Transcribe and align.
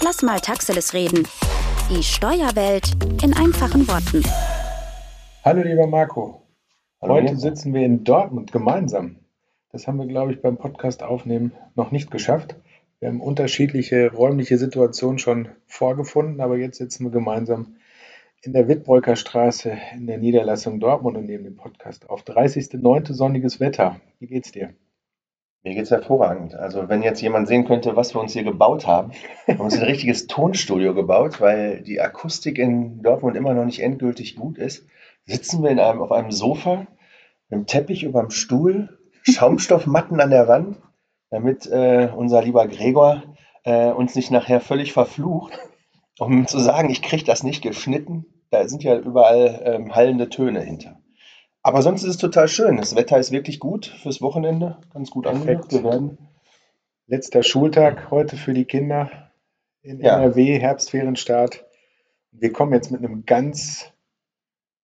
Lass 0.00 0.22
mal 0.22 0.38
Taxeles 0.38 0.94
reden. 0.94 1.26
Die 1.90 2.04
Steuerwelt 2.04 2.92
in 3.22 3.34
einfachen 3.34 3.88
Worten. 3.88 4.22
Hallo 5.44 5.62
lieber 5.62 5.88
Marco. 5.88 6.42
Hallo, 7.02 7.14
Heute 7.14 7.36
sitzen 7.36 7.74
wir 7.74 7.84
in 7.84 8.04
Dortmund 8.04 8.52
gemeinsam. 8.52 9.16
Das 9.72 9.88
haben 9.88 9.98
wir, 9.98 10.06
glaube 10.06 10.32
ich, 10.32 10.40
beim 10.40 10.56
Podcast 10.56 11.02
aufnehmen 11.02 11.52
noch 11.74 11.90
nicht 11.90 12.12
geschafft. 12.12 12.54
Wir 13.00 13.08
haben 13.08 13.20
unterschiedliche 13.20 14.12
räumliche 14.12 14.56
Situationen 14.56 15.18
schon 15.18 15.48
vorgefunden, 15.66 16.40
aber 16.40 16.56
jetzt 16.58 16.78
sitzen 16.78 17.04
wir 17.04 17.10
gemeinsam 17.10 17.76
in 18.42 18.52
der 18.52 18.68
Wittbreuker 18.68 19.16
Straße 19.16 19.76
in 19.94 20.06
der 20.06 20.18
Niederlassung 20.18 20.78
Dortmund 20.78 21.16
und 21.16 21.26
nehmen 21.26 21.44
den 21.44 21.56
Podcast 21.56 22.08
auf. 22.08 22.22
30.09. 22.22 23.12
sonniges 23.12 23.58
Wetter. 23.58 24.00
Wie 24.20 24.28
geht's 24.28 24.52
dir? 24.52 24.74
Mir 25.64 25.74
geht's 25.74 25.90
hervorragend. 25.90 26.54
Also 26.54 26.88
wenn 26.88 27.02
jetzt 27.02 27.20
jemand 27.20 27.48
sehen 27.48 27.66
könnte, 27.66 27.96
was 27.96 28.14
wir 28.14 28.20
uns 28.20 28.32
hier 28.32 28.44
gebaut 28.44 28.86
haben. 28.86 29.12
Wir 29.44 29.54
haben 29.58 29.64
uns 29.64 29.76
ein 29.76 29.82
richtiges 29.82 30.26
Tonstudio 30.26 30.94
gebaut, 30.94 31.40
weil 31.40 31.82
die 31.82 32.00
Akustik 32.00 32.58
in 32.58 33.02
Dortmund 33.02 33.36
immer 33.36 33.54
noch 33.54 33.64
nicht 33.64 33.82
endgültig 33.82 34.36
gut 34.36 34.56
ist. 34.56 34.86
Sitzen 35.26 35.62
wir 35.62 35.70
in 35.70 35.80
einem, 35.80 36.00
auf 36.00 36.12
einem 36.12 36.30
Sofa, 36.30 36.86
mit 37.48 37.56
einem 37.56 37.66
Teppich 37.66 38.04
über 38.04 38.20
dem 38.20 38.30
Stuhl, 38.30 38.98
Schaumstoffmatten 39.22 40.20
an 40.20 40.30
der 40.30 40.48
Wand, 40.48 40.78
damit 41.30 41.66
äh, 41.66 42.08
unser 42.14 42.42
lieber 42.42 42.66
Gregor 42.68 43.22
äh, 43.64 43.90
uns 43.90 44.14
nicht 44.14 44.30
nachher 44.30 44.60
völlig 44.60 44.92
verflucht, 44.92 45.58
um 46.18 46.46
zu 46.46 46.58
sagen, 46.60 46.88
ich 46.88 47.02
kriege 47.02 47.24
das 47.24 47.42
nicht 47.42 47.62
geschnitten. 47.62 48.26
Da 48.50 48.66
sind 48.66 48.82
ja 48.82 48.96
überall 48.96 49.60
ähm, 49.64 49.94
hallende 49.94 50.30
Töne 50.30 50.60
hinter. 50.60 50.97
Aber 51.68 51.82
sonst 51.82 52.02
ist 52.02 52.08
es 52.08 52.16
total 52.16 52.48
schön. 52.48 52.78
Das 52.78 52.96
Wetter 52.96 53.18
ist 53.18 53.30
wirklich 53.30 53.60
gut 53.60 53.94
fürs 54.00 54.22
Wochenende, 54.22 54.78
ganz 54.94 55.10
gut 55.10 55.26
angesagt. 55.26 55.70
Wir 55.70 55.84
werden 55.84 56.16
Letzter 57.06 57.42
Schultag 57.42 58.10
heute 58.10 58.38
für 58.38 58.54
die 58.54 58.64
Kinder 58.64 59.30
in 59.82 60.00
Ja. 60.00 60.16
NRW, 60.16 60.58
Herbstferienstart. 60.58 61.66
Wir 62.32 62.54
kommen 62.54 62.72
jetzt 62.72 62.90
mit 62.90 63.04
einem 63.04 63.26
ganz, 63.26 63.92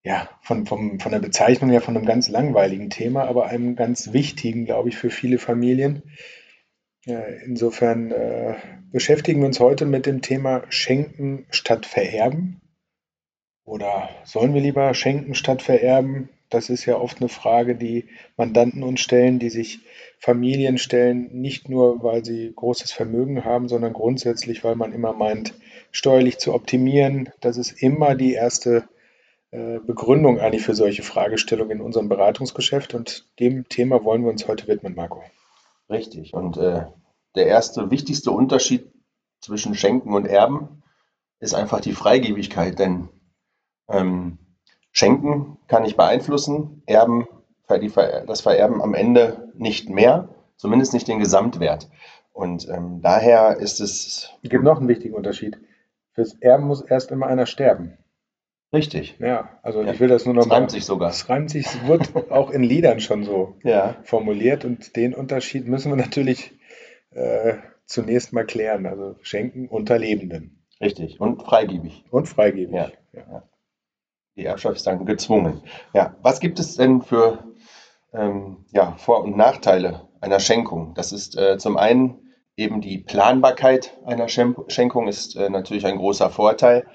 ja, 0.03 0.29
von, 0.43 0.67
vom, 0.67 1.01
von 1.01 1.11
der 1.11 1.21
Bezeichnung 1.21 1.71
her 1.71 1.81
von 1.81 1.97
einem 1.97 2.05
ganz 2.05 2.29
langweiligen 2.29 2.91
Thema, 2.91 3.25
aber 3.25 3.47
einem 3.47 3.77
ganz 3.77 4.13
wichtigen, 4.13 4.67
glaube 4.67 4.91
ich, 4.91 4.97
für 4.99 5.09
viele 5.09 5.39
Familien. 5.39 6.03
Äh, 7.07 7.47
Insofern 7.47 8.11
äh, 8.11 8.57
beschäftigen 8.93 9.41
wir 9.41 9.47
uns 9.47 9.59
heute 9.59 9.87
mit 9.87 10.05
dem 10.05 10.21
Thema 10.21 10.65
Schenken 10.69 11.47
statt 11.49 11.87
Vererben. 11.87 12.61
Oder 13.65 14.11
sollen 14.25 14.53
wir 14.53 14.61
lieber 14.61 14.93
schenken 14.93 15.35
statt 15.35 15.63
vererben? 15.63 16.29
Das 16.55 16.71
ist 16.71 16.87
ja 16.87 16.97
oft 16.97 17.21
eine 17.21 17.29
Frage, 17.29 17.75
die 17.75 18.09
Mandanten 18.37 18.85
uns 18.85 19.01
stellen, 19.01 19.41
die 19.41 19.51
sich 19.51 19.81
Familien 20.21 20.79
stellen, 20.79 21.29
nicht 21.33 21.69
nur, 21.69 22.05
weil 22.05 22.25
sie 22.25 22.53
großes 22.55 22.93
Vermögen 22.93 23.45
haben, 23.45 23.69
sondern 23.69 23.93
grundsätzlich, 23.93 24.63
weil 24.63 24.77
man 24.77 24.93
immer 24.93 25.13
meint, 25.13 25.55
steuerlich 25.91 26.39
zu 26.39 26.55
optimieren. 26.55 27.31
Das 27.41 27.57
ist 27.57 27.83
immer 27.83 28.15
die 28.15 28.35
erste 28.35 28.89
äh, 29.51 29.81
Begründung 29.81 30.39
eigentlich 30.39 30.63
für 30.63 30.77
solche 30.77 31.03
Fragestellungen 31.03 31.79
in 31.79 31.85
unserem 31.85 32.09
Beratungsgeschäft. 32.09 32.95
Und 32.95 33.27
dem 33.41 33.69
Thema 33.69 34.05
wollen 34.05 34.23
wir 34.23 34.31
uns 34.31 34.47
heute 34.47 34.69
widmen, 34.69 34.95
Marco. 34.95 35.25
richtig. 35.91 36.35
Und 36.35 36.57
äh, 36.57 36.87
der 37.35 37.47
erste 37.49 37.91
wichtigste 37.91 38.31
Unterschied 38.31 38.93
zwischen 39.41 39.75
Schenken 39.75 40.15
und 40.15 40.27
Erben 40.27 40.85
ist 41.41 41.55
einfach 41.55 41.81
die 41.81 41.95
Freigebigkeit. 41.95 42.79
Denn 42.79 43.09
ähm, 43.89 44.39
Schenken 44.97 45.59
kann 45.67 45.85
ich 45.85 45.97
beeinflussen, 45.97 46.83
Erben, 46.87 47.27
das 47.69 48.41
Vererben 48.43 48.81
am 48.81 48.95
Ende 48.95 49.51
nicht 49.55 49.91
mehr, 49.91 50.29
zumindest 50.57 50.93
nicht 50.95 51.09
den 51.09 51.19
Gesamtwert. 51.19 51.91
Und 52.33 52.69
ähm, 52.69 53.01
daher 53.03 53.57
ist 53.59 53.81
es 53.81 54.31
Es 54.43 54.51
gibt 54.51 54.63
noch 54.65 54.79
einen 54.79 54.89
wichtigen 54.89 55.15
Unterschied. 55.15 55.59
Fürs 56.13 56.35
Erben 56.41 56.65
muss 56.69 56.81
erst 56.81 57.11
immer 57.11 57.27
einer 57.27 57.47
sterben. 57.47 57.99
richtig. 58.73 59.17
Ja, 59.19 59.51
also 59.63 59.83
Ja. 59.83 59.93
ich 59.93 59.99
will 60.01 60.09
das 60.09 60.25
nur 60.27 60.35
noch 60.35 60.43
Das 60.43 60.49
mal. 60.49 60.55
reimt 60.57 60.71
sich 60.71 60.85
sogar. 60.85 61.11
Es 61.11 61.29
reimt 61.29 61.51
sich, 61.51 61.67
es 61.67 61.87
wird 61.89 62.31
auch 62.31 62.51
in 62.51 62.63
Liedern 62.63 63.01
schon 63.01 63.25
so 63.25 63.57
Ja. 63.65 63.97
formuliert 64.05 64.65
und 64.65 64.95
den 64.97 65.13
Unterschied 65.15 65.67
müssen 65.67 65.91
wir 65.91 65.97
natürlich 65.97 66.53
äh, 67.11 67.55
zunächst 67.87 68.33
mal 68.33 68.45
klären. 68.47 68.87
Also 68.87 69.17
schenken 69.23 69.67
unter 69.69 69.99
Lebenden 69.99 70.65
Richtig. 70.81 71.21
Und 71.21 71.43
freigebig. 71.43 72.05
und 72.11 72.29
freigebig. 72.29 72.75
Ja. 72.75 72.91
Ja. 73.13 73.43
Die 74.37 74.45
Erbschaft 74.45 74.77
ist 74.77 74.87
dann 74.87 75.07
gezwungen. 75.07 75.63
Ja, 75.93 76.17
was 76.23 76.41
gibt 76.41 76.59
es 76.59 76.77
denn 76.77 77.03
für 77.03 77.39
ähm, 78.13 78.65
ja, 78.73 78.95
Vor- 78.97 79.23
und 79.23 79.37
Nachteile 79.37 80.09
einer 80.21 80.41
Schenkung? 80.41 80.95
Das 80.95 81.13
ist 81.13 81.37
äh, 81.37 81.59
zum 81.59 81.77
einen 81.77 82.19
eben 82.57 82.81
die 82.81 82.99
Planbarkeit 82.99 83.97
einer 84.05 84.29
Schenkung 84.29 85.09
ist 85.09 85.37
äh, 85.37 85.51
natürlich 85.51 85.87
ein 85.87 85.99
großer 85.99 86.31
Vorteil. 86.31 86.87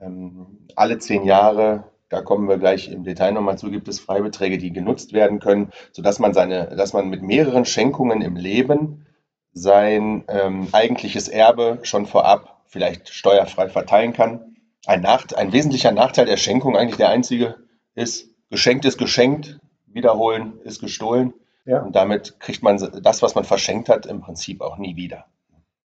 Ähm, 0.00 0.66
alle 0.76 0.98
zehn 0.98 1.24
Jahre, 1.24 1.84
da 2.08 2.22
kommen 2.22 2.48
wir 2.48 2.58
gleich 2.58 2.90
im 2.90 3.04
Detail 3.04 3.32
nochmal 3.32 3.58
zu, 3.58 3.70
gibt 3.70 3.88
es 3.88 4.00
Freibeträge, 4.00 4.58
die 4.58 4.72
genutzt 4.72 5.12
werden 5.12 5.40
können, 5.40 5.72
sodass 5.92 6.18
man 6.18 6.34
seine, 6.34 6.74
dass 6.76 6.92
man 6.92 7.08
mit 7.08 7.22
mehreren 7.22 7.64
Schenkungen 7.64 8.22
im 8.22 8.36
Leben 8.36 9.06
sein 9.52 10.24
ähm, 10.28 10.68
eigentliches 10.72 11.28
Erbe 11.28 11.80
schon 11.82 12.06
vorab 12.06 12.62
vielleicht 12.66 13.08
steuerfrei 13.08 13.68
verteilen 13.68 14.12
kann. 14.12 14.56
Ein, 14.88 15.02
Nacht 15.02 15.36
ein 15.36 15.52
wesentlicher 15.52 15.92
Nachteil 15.92 16.24
der 16.24 16.38
Schenkung, 16.38 16.74
eigentlich 16.74 16.96
der 16.96 17.10
einzige, 17.10 17.56
ist, 17.94 18.30
geschenkt 18.48 18.86
ist 18.86 18.96
geschenkt, 18.96 19.60
wiederholen 19.86 20.58
ist 20.64 20.80
gestohlen. 20.80 21.34
Ja. 21.66 21.82
Und 21.82 21.94
damit 21.94 22.40
kriegt 22.40 22.62
man 22.62 22.78
das, 23.02 23.20
was 23.20 23.34
man 23.34 23.44
verschenkt 23.44 23.90
hat, 23.90 24.06
im 24.06 24.22
Prinzip 24.22 24.62
auch 24.62 24.78
nie 24.78 24.96
wieder. 24.96 25.26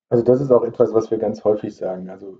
Also 0.07 0.23
das 0.23 0.39
ist 0.39 0.51
auch 0.51 0.63
etwas, 0.63 0.93
was 0.93 1.11
wir 1.11 1.17
ganz 1.17 1.43
häufig 1.43 1.75
sagen. 1.75 2.09
Also 2.09 2.37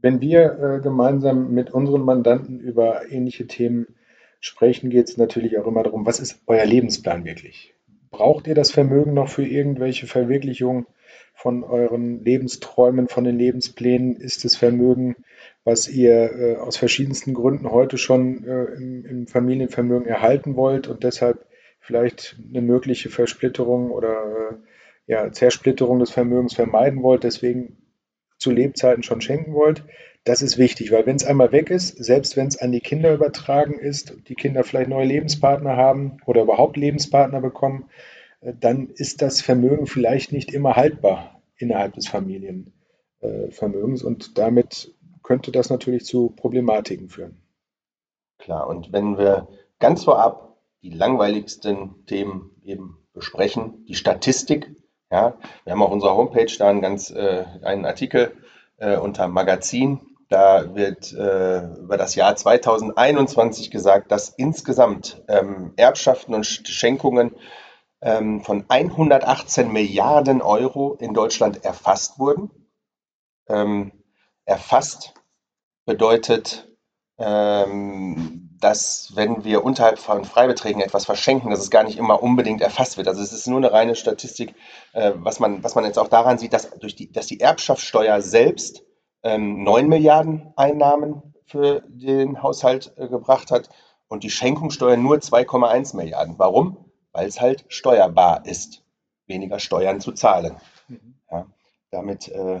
wenn 0.00 0.22
wir 0.22 0.58
äh, 0.58 0.80
gemeinsam 0.80 1.52
mit 1.52 1.72
unseren 1.72 2.00
Mandanten 2.00 2.58
über 2.58 3.10
ähnliche 3.10 3.46
Themen 3.46 3.88
sprechen, 4.40 4.88
geht 4.88 5.10
es 5.10 5.18
natürlich 5.18 5.58
auch 5.58 5.66
immer 5.66 5.82
darum, 5.82 6.06
was 6.06 6.20
ist 6.20 6.40
euer 6.46 6.64
Lebensplan 6.64 7.26
wirklich? 7.26 7.74
Braucht 8.10 8.46
ihr 8.46 8.54
das 8.54 8.70
Vermögen 8.70 9.12
noch 9.12 9.28
für 9.28 9.44
irgendwelche 9.44 10.06
Verwirklichungen 10.06 10.86
von 11.34 11.64
euren 11.64 12.24
Lebensträumen, 12.24 13.08
von 13.08 13.24
den 13.24 13.36
Lebensplänen? 13.36 14.16
Ist 14.16 14.46
das 14.46 14.56
Vermögen, 14.56 15.16
was 15.64 15.88
ihr 15.88 16.32
äh, 16.32 16.56
aus 16.56 16.76
verschiedensten 16.76 17.34
Gründen 17.34 17.70
heute 17.70 17.98
schon 17.98 18.44
äh, 18.44 18.64
im, 18.76 19.04
im 19.04 19.26
Familienvermögen 19.26 20.06
erhalten 20.06 20.56
wollt 20.56 20.88
und 20.88 21.04
deshalb 21.04 21.46
vielleicht 21.80 22.36
eine 22.48 22.62
mögliche 22.62 23.10
Versplitterung 23.10 23.90
oder 23.90 24.12
äh, 24.12 24.54
ja, 25.06 25.32
Zersplitterung 25.32 25.98
des 25.98 26.10
Vermögens 26.10 26.54
vermeiden 26.54 27.02
wollt, 27.02 27.24
deswegen 27.24 27.78
zu 28.38 28.50
Lebzeiten 28.50 29.02
schon 29.02 29.20
schenken 29.20 29.54
wollt. 29.54 29.84
Das 30.24 30.42
ist 30.42 30.58
wichtig, 30.58 30.92
weil 30.92 31.06
wenn 31.06 31.16
es 31.16 31.24
einmal 31.24 31.52
weg 31.52 31.70
ist, 31.70 32.02
selbst 32.04 32.36
wenn 32.36 32.48
es 32.48 32.58
an 32.58 32.72
die 32.72 32.80
Kinder 32.80 33.14
übertragen 33.14 33.78
ist, 33.78 34.16
die 34.28 34.34
Kinder 34.34 34.64
vielleicht 34.64 34.90
neue 34.90 35.06
Lebenspartner 35.06 35.76
haben 35.76 36.18
oder 36.26 36.42
überhaupt 36.42 36.76
Lebenspartner 36.76 37.40
bekommen, 37.40 37.88
dann 38.40 38.88
ist 38.88 39.22
das 39.22 39.40
Vermögen 39.40 39.86
vielleicht 39.86 40.32
nicht 40.32 40.52
immer 40.52 40.76
haltbar 40.76 41.40
innerhalb 41.56 41.94
des 41.94 42.06
Familienvermögens 42.08 44.02
und 44.02 44.38
damit 44.38 44.94
könnte 45.28 45.52
das 45.52 45.68
natürlich 45.68 46.06
zu 46.06 46.30
Problematiken 46.30 47.10
führen. 47.10 47.42
Klar, 48.38 48.66
und 48.66 48.94
wenn 48.94 49.18
wir 49.18 49.48
ganz 49.78 50.04
vorab 50.04 50.56
die 50.80 50.88
langweiligsten 50.88 52.06
Themen 52.06 52.52
eben 52.64 53.06
besprechen, 53.12 53.84
die 53.84 53.94
Statistik, 53.94 54.74
ja, 55.12 55.36
wir 55.64 55.72
haben 55.74 55.82
auf 55.82 55.90
unserer 55.90 56.16
Homepage 56.16 56.50
da 56.58 56.70
einen 56.70 56.80
ganz 56.80 57.10
äh, 57.10 57.44
einen 57.62 57.84
Artikel 57.84 58.32
äh, 58.78 58.96
unter 58.96 59.28
Magazin. 59.28 60.00
Da 60.30 60.74
wird 60.74 61.12
äh, 61.12 61.74
über 61.74 61.98
das 61.98 62.14
Jahr 62.14 62.34
2021 62.34 63.70
gesagt, 63.70 64.10
dass 64.10 64.30
insgesamt 64.30 65.22
ähm, 65.28 65.74
Erbschaften 65.76 66.32
und 66.32 66.46
Schenkungen 66.46 67.36
ähm, 68.00 68.40
von 68.40 68.64
118 68.66 69.70
Milliarden 69.70 70.40
Euro 70.40 70.94
in 70.94 71.12
Deutschland 71.12 71.66
erfasst 71.66 72.18
wurden. 72.18 72.50
Ähm, 73.46 73.92
erfasst 74.46 75.12
bedeutet, 75.88 76.68
ähm, 77.16 78.50
dass 78.60 79.12
wenn 79.14 79.42
wir 79.42 79.64
unterhalb 79.64 79.98
von 79.98 80.24
Freibeträgen 80.24 80.82
etwas 80.82 81.06
verschenken, 81.06 81.50
dass 81.50 81.60
es 81.60 81.70
gar 81.70 81.82
nicht 81.82 81.96
immer 81.96 82.22
unbedingt 82.22 82.60
erfasst 82.60 82.98
wird. 82.98 83.08
Also 83.08 83.22
es 83.22 83.32
ist 83.32 83.46
nur 83.46 83.56
eine 83.56 83.72
reine 83.72 83.96
Statistik, 83.96 84.54
äh, 84.92 85.12
was, 85.16 85.40
man, 85.40 85.64
was 85.64 85.74
man 85.74 85.86
jetzt 85.86 85.98
auch 85.98 86.08
daran 86.08 86.36
sieht, 86.36 86.52
dass, 86.52 86.70
durch 86.78 86.94
die, 86.94 87.10
dass 87.10 87.26
die 87.26 87.40
Erbschaftssteuer 87.40 88.20
selbst 88.20 88.84
ähm, 89.22 89.64
9 89.64 89.88
Milliarden 89.88 90.52
Einnahmen 90.56 91.34
für 91.46 91.82
den 91.88 92.42
Haushalt 92.42 92.92
äh, 92.98 93.08
gebracht 93.08 93.50
hat 93.50 93.70
und 94.08 94.24
die 94.24 94.30
Schenkungssteuer 94.30 94.98
nur 94.98 95.16
2,1 95.16 95.96
Milliarden. 95.96 96.34
Warum? 96.38 96.92
Weil 97.12 97.28
es 97.28 97.40
halt 97.40 97.64
steuerbar 97.68 98.44
ist, 98.44 98.84
weniger 99.26 99.58
Steuern 99.58 100.00
zu 100.00 100.12
zahlen. 100.12 100.56
Ja, 101.30 101.46
damit 101.90 102.28
äh, 102.28 102.60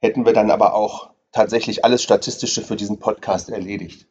hätten 0.00 0.24
wir 0.24 0.32
dann 0.32 0.52
aber 0.52 0.74
auch 0.74 1.10
tatsächlich 1.38 1.84
alles 1.84 2.02
Statistische 2.02 2.62
für 2.62 2.74
diesen 2.74 2.98
Podcast 2.98 3.48
erledigt. 3.48 4.08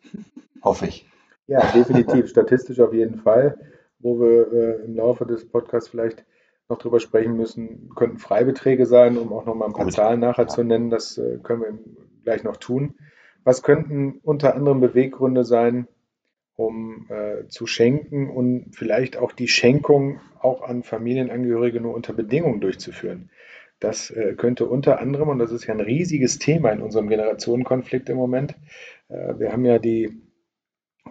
Hoffe 0.63 0.87
ich. 0.87 1.05
Ja, 1.47 1.59
definitiv, 1.73 2.29
statistisch 2.29 2.79
auf 2.79 2.93
jeden 2.93 3.17
Fall, 3.17 3.57
wo 3.99 4.17
wir 4.19 4.53
äh, 4.53 4.85
im 4.85 4.95
Laufe 4.95 5.25
des 5.25 5.45
Podcasts 5.45 5.89
vielleicht 5.89 6.23
noch 6.69 6.77
drüber 6.77 7.01
sprechen 7.01 7.35
müssen, 7.35 7.89
könnten 7.95 8.17
Freibeträge 8.17 8.85
sein, 8.85 9.17
um 9.17 9.33
auch 9.33 9.45
noch 9.45 9.55
mal 9.55 9.65
ein 9.65 9.73
paar 9.73 9.85
Gut. 9.85 9.93
Zahlen 9.93 10.21
nachher 10.21 10.43
Ja. 10.43 10.47
zu 10.47 10.63
nennen. 10.63 10.89
Das 10.89 11.17
äh, 11.17 11.37
können 11.43 11.61
wir 11.61 11.77
gleich 12.23 12.43
noch 12.43 12.55
tun. 12.55 12.95
Was 13.43 13.61
könnten 13.61 14.19
unter 14.23 14.55
anderem 14.55 14.79
Beweggründe 14.79 15.43
sein, 15.43 15.87
um 16.55 17.07
äh, 17.09 17.47
zu 17.49 17.67
schenken 17.67 18.29
und 18.29 18.73
vielleicht 18.73 19.17
auch 19.17 19.33
die 19.33 19.49
Schenkung 19.49 20.21
auch 20.39 20.61
an 20.61 20.83
Familienangehörige 20.83 21.81
nur 21.81 21.93
unter 21.93 22.13
Bedingungen 22.13 22.61
durchzuführen? 22.61 23.29
Das 23.79 24.09
äh, 24.09 24.33
könnte 24.35 24.65
unter 24.65 24.99
anderem, 24.99 25.29
und 25.29 25.39
das 25.39 25.51
ist 25.51 25.67
ja 25.67 25.73
ein 25.73 25.81
riesiges 25.81 26.39
Thema 26.39 26.71
in 26.71 26.81
unserem 26.81 27.09
Generationenkonflikt 27.09 28.09
im 28.09 28.17
Moment, 28.17 28.55
äh, 29.09 29.37
wir 29.37 29.51
haben 29.51 29.65
ja 29.65 29.77
die 29.77 30.21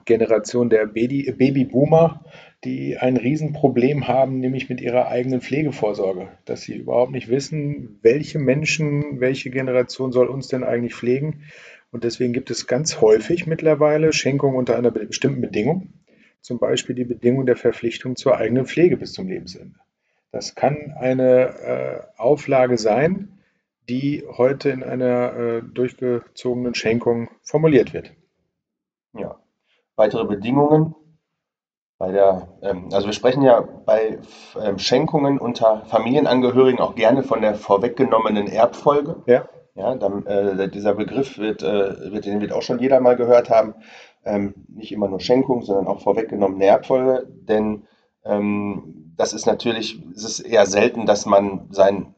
Generation 0.05 0.69
der 0.69 0.87
Baby, 0.87 1.33
Babyboomer, 1.33 2.25
die 2.65 2.97
ein 2.99 3.17
Riesenproblem 3.17 4.09
haben, 4.09 4.41
nämlich 4.41 4.69
mit 4.69 4.81
ihrer 4.81 5.09
eigenen 5.09 5.41
Pflegevorsorge, 5.41 6.29
dass 6.45 6.63
sie 6.63 6.77
überhaupt 6.77 7.13
nicht 7.13 7.29
wissen, 7.29 7.99
welche 8.03 8.39
Menschen, 8.39 9.21
welche 9.21 9.51
Generation 9.51 10.13
soll 10.13 10.27
uns 10.27 10.49
denn 10.49 10.65
eigentlich 10.65 10.95
pflegen. 10.95 11.45
Und 11.93 12.05
deswegen 12.05 12.33
gibt 12.33 12.51
es 12.51 12.67
ganz 12.67 13.01
häufig 13.01 13.47
mittlerweile 13.47 14.13
Schenkungen 14.13 14.57
unter 14.57 14.77
einer 14.77 14.91
bestimmten 14.91 15.41
Bedingung, 15.41 15.93
zum 16.41 16.59
Beispiel 16.59 16.95
die 16.95 17.05
Bedingung 17.05 17.47
der 17.47 17.57
Verpflichtung 17.57 18.17
zur 18.17 18.37
eigenen 18.37 18.67
Pflege 18.67 18.97
bis 18.97 19.13
zum 19.13 19.29
Lebensende. 19.29 19.79
Das 20.37 20.55
kann 20.55 20.95
eine 21.01 21.33
äh, 21.33 22.01
Auflage 22.19 22.77
sein, 22.77 23.39
die 23.89 24.23
heute 24.37 24.69
in 24.69 24.83
einer 24.83 25.33
äh, 25.35 25.63
durchgezogenen 25.63 26.75
Schenkung 26.75 27.31
formuliert 27.43 27.95
wird. 27.95 28.13
Ja. 29.15 29.37
Weitere 29.95 30.27
Bedingungen 30.27 30.95
bei 31.97 32.13
der, 32.13 32.49
ähm, 32.61 32.91
also 32.93 33.07
wir 33.07 33.15
sprechen 33.15 33.45
ja 33.45 33.63
bei 33.63 34.19
ähm, 34.63 34.79
Schenkungen 34.79 35.39
unter 35.39 35.87
Familienangehörigen 35.87 36.81
auch 36.81 36.97
gerne 36.97 37.23
von 37.23 37.41
der 37.41 37.55
vorweggenommenen 37.55 38.47
Erbfolge. 38.47 39.23
Ja. 39.25 39.49
Ja, 39.75 39.95
dann, 39.95 40.27
äh, 40.27 40.69
dieser 40.69 40.95
Begriff 40.95 41.39
wird, 41.39 41.63
äh, 41.63 42.13
wird, 42.13 42.27
den 42.27 42.43
wird 42.43 42.53
auch 42.53 42.63
schon 42.63 42.79
jeder 42.79 43.01
mal 43.01 43.17
gehört 43.17 43.49
haben. 43.49 43.75
Ähm, 44.23 44.53
nicht 44.69 44.93
immer 44.93 45.09
nur 45.09 45.21
Schenkung, 45.21 45.63
sondern 45.63 45.87
auch 45.87 46.03
vorweggenommene 46.03 46.67
Erbfolge, 46.67 47.27
denn 47.27 47.87
ähm, 48.27 49.13
das 49.17 49.33
ist 49.33 49.47
natürlich, 49.47 49.99
es 50.15 50.25
ist 50.25 50.41
eher 50.41 50.67
selten, 50.67 51.07
dass 51.07 51.27
man 51.27 51.69
sein 51.71 52.15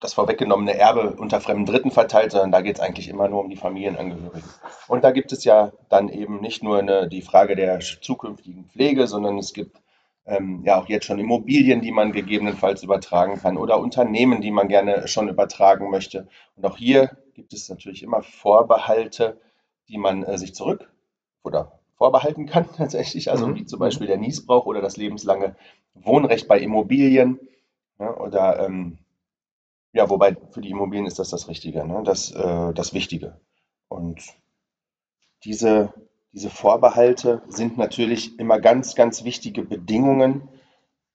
das 0.00 0.12
vorweggenommene 0.12 0.76
Erbe 0.76 1.16
unter 1.16 1.40
fremden 1.40 1.64
Dritten 1.64 1.90
verteilt, 1.90 2.32
sondern 2.32 2.52
da 2.52 2.60
geht 2.60 2.76
es 2.76 2.80
eigentlich 2.80 3.08
immer 3.08 3.28
nur 3.28 3.40
um 3.40 3.48
die 3.48 3.56
Familienangehörigen. 3.56 4.48
Und 4.88 5.04
da 5.04 5.10
gibt 5.10 5.32
es 5.32 5.44
ja 5.44 5.72
dann 5.88 6.10
eben 6.10 6.40
nicht 6.40 6.62
nur 6.62 6.78
eine, 6.78 7.08
die 7.08 7.22
Frage 7.22 7.56
der 7.56 7.80
zukünftigen 7.80 8.66
Pflege, 8.66 9.06
sondern 9.06 9.38
es 9.38 9.54
gibt 9.54 9.80
ähm, 10.26 10.62
ja 10.64 10.78
auch 10.78 10.88
jetzt 10.88 11.06
schon 11.06 11.18
Immobilien, 11.18 11.80
die 11.80 11.92
man 11.92 12.12
gegebenenfalls 12.12 12.82
übertragen 12.82 13.38
kann 13.38 13.56
oder 13.56 13.80
Unternehmen, 13.80 14.42
die 14.42 14.50
man 14.50 14.68
gerne 14.68 15.08
schon 15.08 15.28
übertragen 15.28 15.90
möchte. 15.90 16.28
Und 16.56 16.66
auch 16.66 16.76
hier 16.76 17.16
gibt 17.34 17.54
es 17.54 17.68
natürlich 17.68 18.02
immer 18.02 18.22
Vorbehalte, 18.22 19.40
die 19.88 19.98
man 19.98 20.24
äh, 20.24 20.36
sich 20.36 20.54
zurück 20.54 20.90
oder 21.42 21.78
vorbehalten 21.96 22.46
kann 22.46 22.66
tatsächlich, 22.76 23.30
also 23.30 23.46
Mhm. 23.48 23.56
wie 23.56 23.66
zum 23.66 23.78
Beispiel 23.78 24.06
der 24.06 24.18
Niesbrauch 24.18 24.66
oder 24.66 24.80
das 24.80 24.96
lebenslange 24.96 25.56
Wohnrecht 25.94 26.48
bei 26.48 26.60
Immobilien 26.60 27.40
ja, 27.98 28.16
oder 28.16 28.64
ähm, 28.64 28.98
ja, 29.92 30.10
wobei 30.10 30.36
für 30.50 30.60
die 30.60 30.70
Immobilien 30.70 31.06
ist 31.06 31.18
das 31.18 31.30
das 31.30 31.48
Richtige, 31.48 31.86
ne? 31.86 32.02
das, 32.04 32.30
äh, 32.32 32.74
das 32.74 32.92
Wichtige. 32.92 33.40
Und 33.88 34.20
diese, 35.44 35.92
diese 36.32 36.50
Vorbehalte 36.50 37.42
sind 37.48 37.78
natürlich 37.78 38.38
immer 38.38 38.60
ganz, 38.60 38.94
ganz 38.94 39.24
wichtige 39.24 39.62
Bedingungen, 39.62 40.48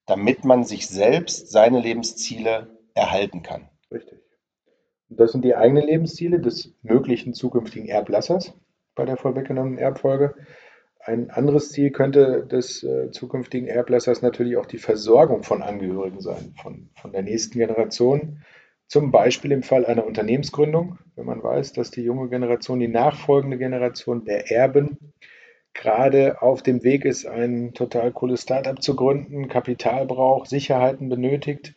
damit 0.08 0.46
man 0.46 0.64
sich 0.64 0.88
selbst 0.88 1.52
seine 1.52 1.80
Lebensziele 1.80 2.76
erhalten 2.96 3.44
kann. 3.44 3.70
Richtig. 3.92 4.20
Und 5.10 5.20
das 5.20 5.32
sind 5.32 5.44
die 5.46 5.56
eigenen 5.56 5.86
Lebensziele 5.86 6.40
des 6.40 6.74
möglichen 6.82 7.34
zukünftigen 7.34 7.88
Erblassers 7.88 8.54
bei 8.96 9.06
der 9.06 9.18
vorweggenommenen 9.18 9.78
Erbfolge. 9.78 10.34
Ein 11.04 11.32
anderes 11.32 11.70
Ziel 11.70 11.92
könnte 11.92 12.46
des 12.46 12.84
äh, 12.84 13.10
zukünftigen 13.12 13.68
Erblassers 13.68 14.22
natürlich 14.22 14.58
auch 14.58 14.68
die 14.68 14.78
Versorgung 14.78 15.44
von 15.44 15.64
Angehörigen 15.64 16.22
sein, 16.22 16.54
von, 16.62 16.90
von 16.94 17.12
der 17.12 17.24
nächsten 17.24 17.58
Generation. 17.58 18.44
Zum 18.88 19.10
Beispiel 19.10 19.52
im 19.52 19.64
Fall 19.64 19.86
einer 19.86 20.06
Unternehmensgründung, 20.06 21.00
wenn 21.16 21.26
man 21.26 21.42
weiß, 21.42 21.74
dass 21.74 21.92
die 21.92 22.04
junge 22.04 22.30
Generation, 22.30 22.80
die 22.80 22.88
nachfolgende 22.88 23.58
Generation 23.58 24.26
der 24.26 24.52
Erben 24.52 24.98
gerade 25.74 26.42
auf 26.42 26.62
dem 26.62 26.84
Weg 26.84 27.06
ist, 27.06 27.26
ein 27.26 27.74
total 27.74 28.12
cooles 28.12 28.42
Startup 28.42 28.82
zu 28.82 28.96
gründen, 28.96 29.48
Kapital 29.48 30.06
braucht, 30.06 30.50
Sicherheiten 30.50 31.10
benötigt 31.10 31.74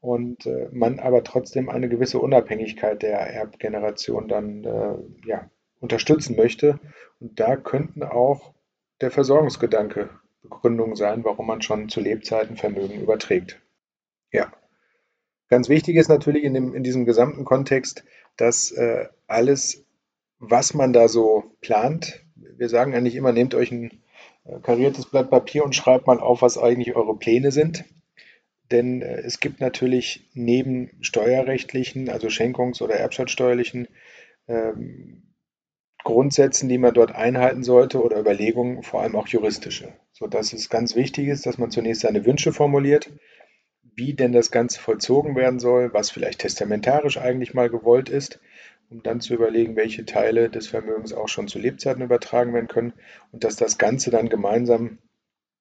und 0.00 0.46
äh, 0.46 0.68
man 0.70 1.00
aber 1.00 1.24
trotzdem 1.24 1.68
eine 1.68 1.88
gewisse 1.88 2.18
Unabhängigkeit 2.18 3.02
der 3.02 3.18
Erbgeneration 3.18 4.28
dann 4.28 4.64
äh, 4.64 5.26
ja, 5.26 5.50
unterstützen 5.80 6.36
möchte. 6.36 6.78
Und 7.18 7.40
da 7.40 7.56
könnten 7.56 8.02
auch 8.02 8.52
der 9.00 9.10
Versorgungsgedanke 9.10 10.10
Begründung 10.42 10.96
sein, 10.96 11.24
warum 11.24 11.46
man 11.46 11.62
schon 11.62 11.88
zu 11.88 12.00
Lebzeiten 12.00 12.56
Vermögen 12.56 13.00
überträgt. 13.00 13.60
Ja. 14.32 14.52
Ganz 15.48 15.68
wichtig 15.68 15.96
ist 15.96 16.08
natürlich 16.08 16.44
in, 16.44 16.54
dem, 16.54 16.74
in 16.74 16.82
diesem 16.82 17.06
gesamten 17.06 17.44
Kontext, 17.44 18.04
dass 18.36 18.70
äh, 18.70 19.06
alles, 19.26 19.84
was 20.38 20.74
man 20.74 20.92
da 20.92 21.08
so 21.08 21.56
plant, 21.60 22.24
wir 22.34 22.68
sagen 22.68 22.94
eigentlich 22.94 23.14
immer, 23.16 23.32
nehmt 23.32 23.54
euch 23.54 23.72
ein 23.72 24.02
äh, 24.44 24.60
kariertes 24.60 25.06
Blatt 25.06 25.30
Papier 25.30 25.64
und 25.64 25.74
schreibt 25.74 26.06
mal 26.06 26.20
auf, 26.20 26.42
was 26.42 26.58
eigentlich 26.58 26.94
eure 26.94 27.16
Pläne 27.16 27.50
sind. 27.50 27.84
Denn 28.70 29.00
äh, 29.00 29.20
es 29.20 29.40
gibt 29.40 29.60
natürlich 29.60 30.28
neben 30.34 30.90
steuerrechtlichen, 31.00 32.10
also 32.10 32.28
Schenkungs- 32.28 32.82
oder 32.82 32.96
erbschaftssteuerlichen 32.96 33.88
ähm, 34.48 35.22
Grundsätzen, 36.04 36.68
die 36.68 36.78
man 36.78 36.94
dort 36.94 37.14
einhalten 37.14 37.62
sollte 37.62 38.02
oder 38.02 38.18
Überlegungen, 38.18 38.82
vor 38.82 39.02
allem 39.02 39.16
auch 39.16 39.28
juristische, 39.28 39.92
sodass 40.12 40.52
es 40.52 40.68
ganz 40.68 40.94
wichtig 40.96 41.28
ist, 41.28 41.46
dass 41.46 41.58
man 41.58 41.70
zunächst 41.70 42.02
seine 42.02 42.24
Wünsche 42.24 42.52
formuliert, 42.52 43.10
wie 43.82 44.14
denn 44.14 44.32
das 44.32 44.50
Ganze 44.50 44.80
vollzogen 44.80 45.34
werden 45.34 45.58
soll, 45.58 45.92
was 45.92 46.10
vielleicht 46.10 46.40
testamentarisch 46.40 47.18
eigentlich 47.18 47.52
mal 47.52 47.68
gewollt 47.68 48.08
ist, 48.08 48.40
um 48.90 49.02
dann 49.02 49.20
zu 49.20 49.34
überlegen, 49.34 49.76
welche 49.76 50.04
Teile 50.04 50.48
des 50.48 50.68
Vermögens 50.68 51.12
auch 51.12 51.28
schon 51.28 51.48
zu 51.48 51.58
Lebzeiten 51.58 52.02
übertragen 52.02 52.54
werden 52.54 52.68
können 52.68 52.94
und 53.32 53.44
dass 53.44 53.56
das 53.56 53.76
Ganze 53.76 54.10
dann 54.10 54.28
gemeinsam 54.28 54.98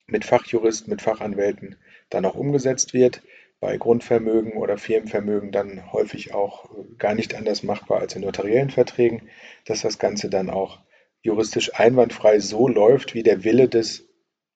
mit 0.06 0.24
Fachjuristen, 0.24 0.90
mit 0.92 1.02
Fachanwälten 1.02 1.76
dann 2.10 2.26
auch 2.26 2.36
umgesetzt 2.36 2.94
wird. 2.94 3.22
Bei 3.60 3.78
Grundvermögen 3.78 4.54
oder 4.54 4.78
Firmenvermögen 4.78 5.52
dann 5.52 5.92
häufig 5.92 6.34
auch 6.34 6.70
gar 7.00 7.16
nicht 7.16 7.34
anders 7.36 7.64
machbar 7.64 8.00
als 8.02 8.16
in 8.16 8.22
notariellen 8.22 8.70
Verträgen, 8.70 9.30
dass 9.66 9.82
das 9.82 9.98
Ganze 9.98 10.30
dann 10.30 10.50
auch 10.50 10.80
juristisch 11.22 11.74
einwandfrei 11.74 12.40
so 12.40 12.68
läuft, 12.68 13.16
wie 13.16 13.24
der 13.24 13.44
Wille 13.44 13.68
des 13.68 14.08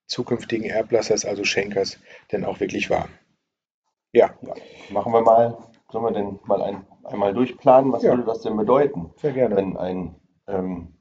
zukünftigen 0.05 0.65
Erblassers, 0.69 1.25
also 1.25 1.43
Schenkers, 1.43 1.97
denn 2.31 2.45
auch 2.45 2.59
wirklich 2.59 2.89
war. 2.89 3.09
Ja, 4.13 4.35
Ja, 4.41 4.53
machen 4.89 5.13
wir 5.13 5.21
mal, 5.21 5.57
sollen 5.89 6.03
wir 6.05 6.11
denn 6.11 6.39
mal 6.45 6.61
ein, 6.61 6.85
einmal 7.05 7.33
durchplanen? 7.33 7.91
Was 7.91 8.03
Ja. 8.03 8.11
würde 8.11 8.23
das 8.25 8.41
denn 8.41 8.55
bedeuten, 8.57 9.11
sehr 9.17 9.31
gerne. 9.31 9.55
wenn 9.55 9.77
ein, 9.77 10.15
ähm, 10.47 10.93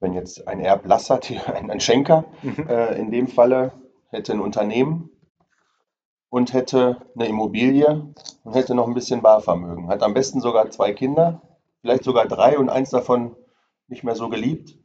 wenn 0.00 0.14
jetzt 0.14 0.46
ein 0.48 0.60
Erblasser, 0.60 1.20
ein, 1.54 1.70
ein 1.70 1.80
Schenker, 1.80 2.24
Mhm. 2.42 2.68
äh, 2.68 2.94
in 2.98 3.10
dem 3.10 3.26
Falle 3.28 3.72
hätte 4.10 4.32
ein 4.32 4.40
Unternehmen 4.40 5.10
und 6.30 6.52
hätte 6.52 6.98
eine 7.14 7.26
Immobilie 7.26 8.06
und 8.44 8.54
hätte 8.54 8.74
noch 8.74 8.86
ein 8.86 8.94
bisschen 8.94 9.22
Barvermögen. 9.22 9.88
Hat 9.88 10.02
am 10.02 10.14
besten 10.14 10.40
sogar 10.40 10.70
zwei 10.70 10.92
Kinder, 10.92 11.42
vielleicht 11.80 12.04
sogar 12.04 12.26
drei 12.26 12.58
und 12.58 12.68
eins 12.68 12.90
davon 12.90 13.36
nicht 13.88 14.04
mehr 14.04 14.14
so 14.14 14.28
geliebt. 14.28 14.76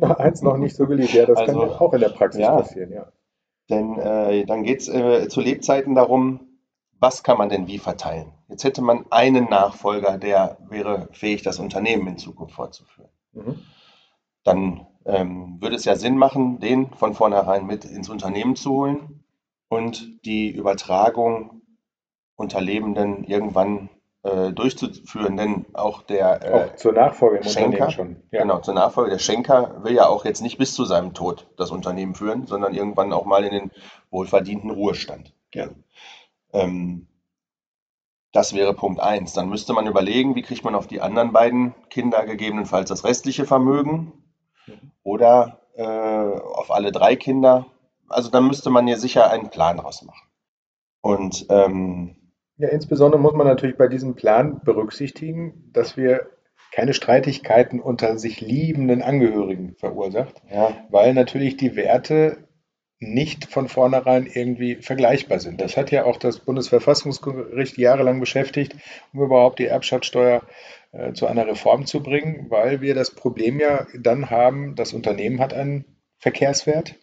Eins 0.00 0.42
noch 0.42 0.56
nicht 0.56 0.76
so 0.76 0.86
geliebt, 0.86 1.12
ja, 1.12 1.26
das 1.26 1.38
Also, 1.38 1.60
kann 1.60 1.70
ja 1.70 1.80
auch 1.80 1.92
in 1.92 2.00
der 2.00 2.08
Praxis 2.10 2.40
ja. 2.40 2.56
passieren, 2.56 2.92
ja. 2.92 3.12
Denn 3.68 3.98
äh, 3.98 4.46
dann 4.46 4.62
geht 4.62 4.80
es 4.80 4.88
äh, 4.88 5.28
zu 5.28 5.40
Lebzeiten 5.40 5.94
darum, 5.94 6.58
was 6.98 7.22
kann 7.22 7.38
man 7.38 7.48
denn 7.48 7.66
wie 7.66 7.78
verteilen? 7.78 8.32
Jetzt 8.48 8.64
hätte 8.64 8.82
man 8.82 9.06
einen 9.10 9.44
Nachfolger, 9.44 10.18
der 10.18 10.58
wäre 10.68 11.08
fähig, 11.12 11.42
das 11.42 11.58
Unternehmen 11.58 12.06
in 12.08 12.18
Zukunft 12.18 12.54
fortzuführen. 12.54 13.10
Mhm. 13.32 13.60
Dann 14.44 14.86
ähm, 15.04 15.58
würde 15.60 15.76
es 15.76 15.84
ja 15.84 15.94
Sinn 15.94 16.16
machen, 16.16 16.58
den 16.58 16.90
von 16.94 17.14
vornherein 17.14 17.66
mit 17.66 17.84
ins 17.84 18.08
Unternehmen 18.08 18.56
zu 18.56 18.70
holen 18.70 19.19
und 19.70 20.24
die 20.26 20.50
Übertragung 20.50 21.62
unter 22.34 22.60
Lebenden 22.60 23.24
irgendwann 23.24 23.88
äh, 24.24 24.52
durchzuführen. 24.52 25.36
Denn 25.36 25.64
auch 25.74 26.02
der 26.02 26.42
äh, 26.44 26.64
Auch 26.72 26.76
zur 26.76 26.92
Nachfolge 26.92 27.38
im 27.38 27.44
Schenker, 27.44 27.86
Unternehmen 27.86 27.90
schon. 27.92 28.16
Ja. 28.32 28.42
Genau, 28.42 28.58
zur 28.58 28.74
Nachfolge. 28.74 29.12
Der 29.12 29.18
Schenker 29.20 29.82
will 29.84 29.94
ja 29.94 30.06
auch 30.08 30.24
jetzt 30.24 30.42
nicht 30.42 30.58
bis 30.58 30.74
zu 30.74 30.84
seinem 30.84 31.14
Tod 31.14 31.46
das 31.56 31.70
Unternehmen 31.70 32.14
führen, 32.14 32.46
sondern 32.46 32.74
irgendwann 32.74 33.12
auch 33.12 33.24
mal 33.24 33.44
in 33.44 33.52
den 33.52 33.70
wohlverdienten 34.10 34.70
Ruhestand 34.70 35.32
gehen. 35.52 35.84
Ähm, 36.52 37.06
das 38.32 38.54
wäre 38.54 38.74
Punkt 38.74 39.00
eins. 39.00 39.32
Dann 39.34 39.48
müsste 39.48 39.72
man 39.72 39.86
überlegen, 39.86 40.34
wie 40.34 40.42
kriegt 40.42 40.64
man 40.64 40.74
auf 40.74 40.88
die 40.88 41.00
anderen 41.00 41.32
beiden 41.32 41.74
Kinder 41.90 42.26
gegebenenfalls 42.26 42.88
das 42.88 43.04
restliche 43.04 43.44
Vermögen 43.46 44.12
Mhm. 44.66 44.90
oder 45.04 45.60
äh, 45.74 45.84
auf 45.84 46.70
alle 46.70 46.92
drei 46.92 47.16
Kinder. 47.16 47.66
Also 48.10 48.30
dann 48.30 48.46
müsste 48.46 48.70
man 48.70 48.86
hier 48.86 48.98
sicher 48.98 49.30
einen 49.30 49.50
Plan 49.50 49.78
draus 49.78 50.02
machen. 50.02 50.28
Und 51.00 51.46
ähm, 51.48 52.16
ja, 52.56 52.68
insbesondere 52.68 53.20
muss 53.20 53.32
man 53.32 53.46
natürlich 53.46 53.78
bei 53.78 53.88
diesem 53.88 54.14
Plan 54.14 54.60
berücksichtigen, 54.64 55.70
dass 55.72 55.96
wir 55.96 56.28
keine 56.72 56.94
Streitigkeiten 56.94 57.80
unter 57.80 58.18
sich 58.18 58.40
liebenden 58.40 59.02
Angehörigen 59.02 59.74
verursacht, 59.76 60.42
ja, 60.50 60.76
weil 60.90 61.14
natürlich 61.14 61.56
die 61.56 61.74
Werte 61.74 62.36
nicht 63.00 63.46
von 63.46 63.68
vornherein 63.68 64.26
irgendwie 64.26 64.76
vergleichbar 64.76 65.40
sind. 65.40 65.60
Das 65.62 65.78
hat 65.78 65.90
ja 65.90 66.04
auch 66.04 66.18
das 66.18 66.40
Bundesverfassungsgericht 66.40 67.78
jahrelang 67.78 68.20
beschäftigt, 68.20 68.76
um 69.14 69.22
überhaupt 69.22 69.58
die 69.58 69.66
Erbschaftssteuer 69.66 70.42
äh, 70.92 71.14
zu 71.14 71.26
einer 71.26 71.46
Reform 71.46 71.86
zu 71.86 72.02
bringen, 72.02 72.50
weil 72.50 72.82
wir 72.82 72.94
das 72.94 73.10
Problem 73.10 73.58
ja 73.58 73.86
dann 73.98 74.28
haben, 74.28 74.74
das 74.76 74.92
Unternehmen 74.92 75.40
hat 75.40 75.54
einen 75.54 75.86
Verkehrswert, 76.18 76.96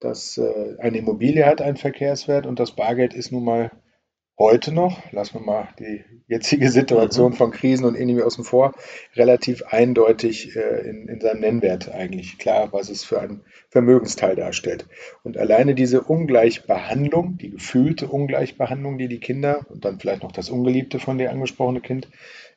das, 0.00 0.38
äh, 0.38 0.76
eine 0.78 0.98
Immobilie 0.98 1.46
hat 1.46 1.62
einen 1.62 1.76
Verkehrswert 1.76 2.46
und 2.46 2.60
das 2.60 2.72
Bargeld 2.72 3.14
ist 3.14 3.32
nun 3.32 3.44
mal 3.44 3.70
heute 4.38 4.72
noch, 4.72 5.00
lassen 5.12 5.34
wir 5.34 5.40
mal 5.42 5.68
die 5.78 6.04
jetzige 6.26 6.70
Situation 6.70 7.32
mhm. 7.32 7.36
von 7.36 7.50
Krisen 7.52 7.84
und 7.84 7.94
ähnlichem 7.94 8.22
außen 8.22 8.44
vor, 8.44 8.74
relativ 9.14 9.62
eindeutig 9.62 10.56
äh, 10.56 10.88
in, 10.88 11.08
in 11.08 11.20
seinem 11.20 11.40
Nennwert 11.40 11.92
eigentlich 11.92 12.38
klar, 12.38 12.72
was 12.72 12.88
es 12.88 13.04
für 13.04 13.20
einen 13.20 13.42
Vermögensteil 13.68 14.34
darstellt. 14.34 14.86
Und 15.22 15.38
alleine 15.38 15.74
diese 15.74 16.02
Ungleichbehandlung, 16.02 17.38
die 17.38 17.50
gefühlte 17.50 18.08
Ungleichbehandlung, 18.08 18.98
die 18.98 19.08
die 19.08 19.20
Kinder 19.20 19.66
und 19.68 19.84
dann 19.84 20.00
vielleicht 20.00 20.22
noch 20.22 20.32
das 20.32 20.50
ungeliebte 20.50 20.98
von 20.98 21.18
dir 21.18 21.30
angesprochene 21.30 21.80
Kind 21.80 22.08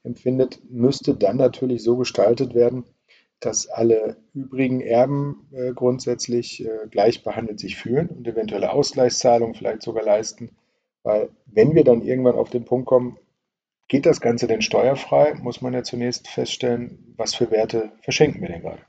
empfindet, 0.03 0.59
müsste 0.69 1.15
dann 1.15 1.37
natürlich 1.37 1.83
so 1.83 1.97
gestaltet 1.97 2.55
werden, 2.55 2.85
dass 3.39 3.67
alle 3.67 4.17
übrigen 4.33 4.81
Erben 4.81 5.47
äh, 5.51 5.73
grundsätzlich 5.73 6.65
äh, 6.65 6.87
gleich 6.89 7.23
behandelt 7.23 7.59
sich 7.59 7.77
fühlen 7.77 8.09
und 8.09 8.27
eventuelle 8.27 8.71
Ausgleichszahlungen 8.71 9.55
vielleicht 9.55 9.83
sogar 9.83 10.03
leisten 10.03 10.55
weil 11.07 11.29
wenn 11.45 11.73
wir 11.73 11.85
dann 11.85 12.01
irgendwann 12.01 12.35
auf 12.35 12.49
den 12.49 12.65
Punkt 12.65 12.85
kommen, 12.85 13.17
geht 13.87 14.05
das 14.05 14.19
Ganze 14.19 14.45
denn 14.45 14.61
steuerfrei, 14.61 15.35
muss 15.35 15.61
man 15.61 15.71
ja 15.71 15.81
zunächst 15.81 16.27
feststellen, 16.27 17.13
was 17.15 17.33
für 17.33 17.49
Werte 17.49 17.93
verschenken 18.01 18.41
wir 18.41 18.49
denn 18.49 18.59
gerade. 18.59 18.81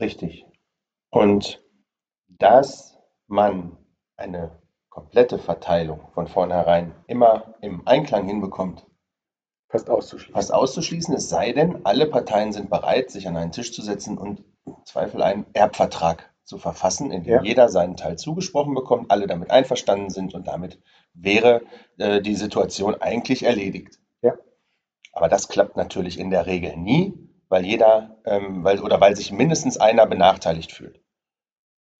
Richtig. 0.00 0.46
Und 1.10 1.60
dass 2.28 2.96
man 3.26 3.76
eine 4.16 4.62
komplette 4.90 5.40
Verteilung 5.40 6.06
von 6.14 6.28
vornherein 6.28 6.94
immer 7.08 7.56
im 7.62 7.84
Einklang 7.84 8.28
hinbekommt, 8.28 8.86
fast 9.68 9.90
auszuschließen. 9.90 10.34
Fast 10.34 10.52
auszuschließen, 10.52 11.14
es 11.14 11.28
sei 11.28 11.52
denn, 11.52 11.84
alle 11.84 12.06
Parteien 12.06 12.52
sind 12.52 12.70
bereit, 12.70 13.10
sich 13.10 13.28
an 13.28 13.36
einen 13.36 13.52
Tisch 13.52 13.72
zu 13.72 13.82
setzen 13.82 14.18
und 14.18 14.42
im 14.66 14.76
Zweifel 14.84 15.22
einen 15.22 15.46
Erbvertrag 15.52 16.32
zu 16.44 16.58
verfassen, 16.58 17.10
in 17.10 17.24
dem 17.24 17.34
ja. 17.34 17.42
jeder 17.42 17.68
seinen 17.68 17.96
Teil 17.96 18.16
zugesprochen 18.16 18.74
bekommt, 18.74 19.10
alle 19.10 19.26
damit 19.26 19.50
einverstanden 19.50 20.10
sind 20.10 20.34
und 20.34 20.48
damit 20.48 20.80
wäre 21.12 21.62
äh, 21.98 22.22
die 22.22 22.34
Situation 22.34 22.94
eigentlich 22.94 23.42
erledigt. 23.42 23.98
Ja. 24.22 24.34
Aber 25.12 25.28
das 25.28 25.48
klappt 25.48 25.76
natürlich 25.76 26.18
in 26.18 26.30
der 26.30 26.46
Regel 26.46 26.76
nie, 26.76 27.12
weil 27.50 27.66
jeder 27.66 28.18
ähm, 28.24 28.64
weil, 28.64 28.80
oder 28.80 29.00
weil 29.00 29.14
sich 29.14 29.30
mindestens 29.30 29.76
einer 29.76 30.06
benachteiligt 30.06 30.72
fühlt. 30.72 31.00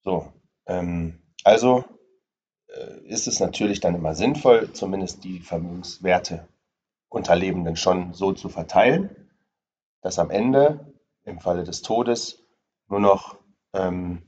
So, 0.02 0.32
ähm, 0.66 1.20
also 1.44 1.84
äh, 2.68 3.00
ist 3.04 3.26
es 3.26 3.40
natürlich 3.40 3.80
dann 3.80 3.94
immer 3.94 4.14
sinnvoll, 4.14 4.72
zumindest 4.72 5.24
die 5.24 5.40
Vermögenswerte 5.40 6.48
unter 7.08 7.36
Lebenden 7.36 7.76
schon 7.76 8.12
so 8.14 8.32
zu 8.32 8.48
verteilen, 8.48 9.10
dass 10.02 10.18
am 10.18 10.30
Ende 10.30 10.92
im 11.24 11.40
Falle 11.40 11.64
des 11.64 11.82
Todes 11.82 12.44
nur 12.88 13.00
noch 13.00 13.36
ähm, 13.74 14.22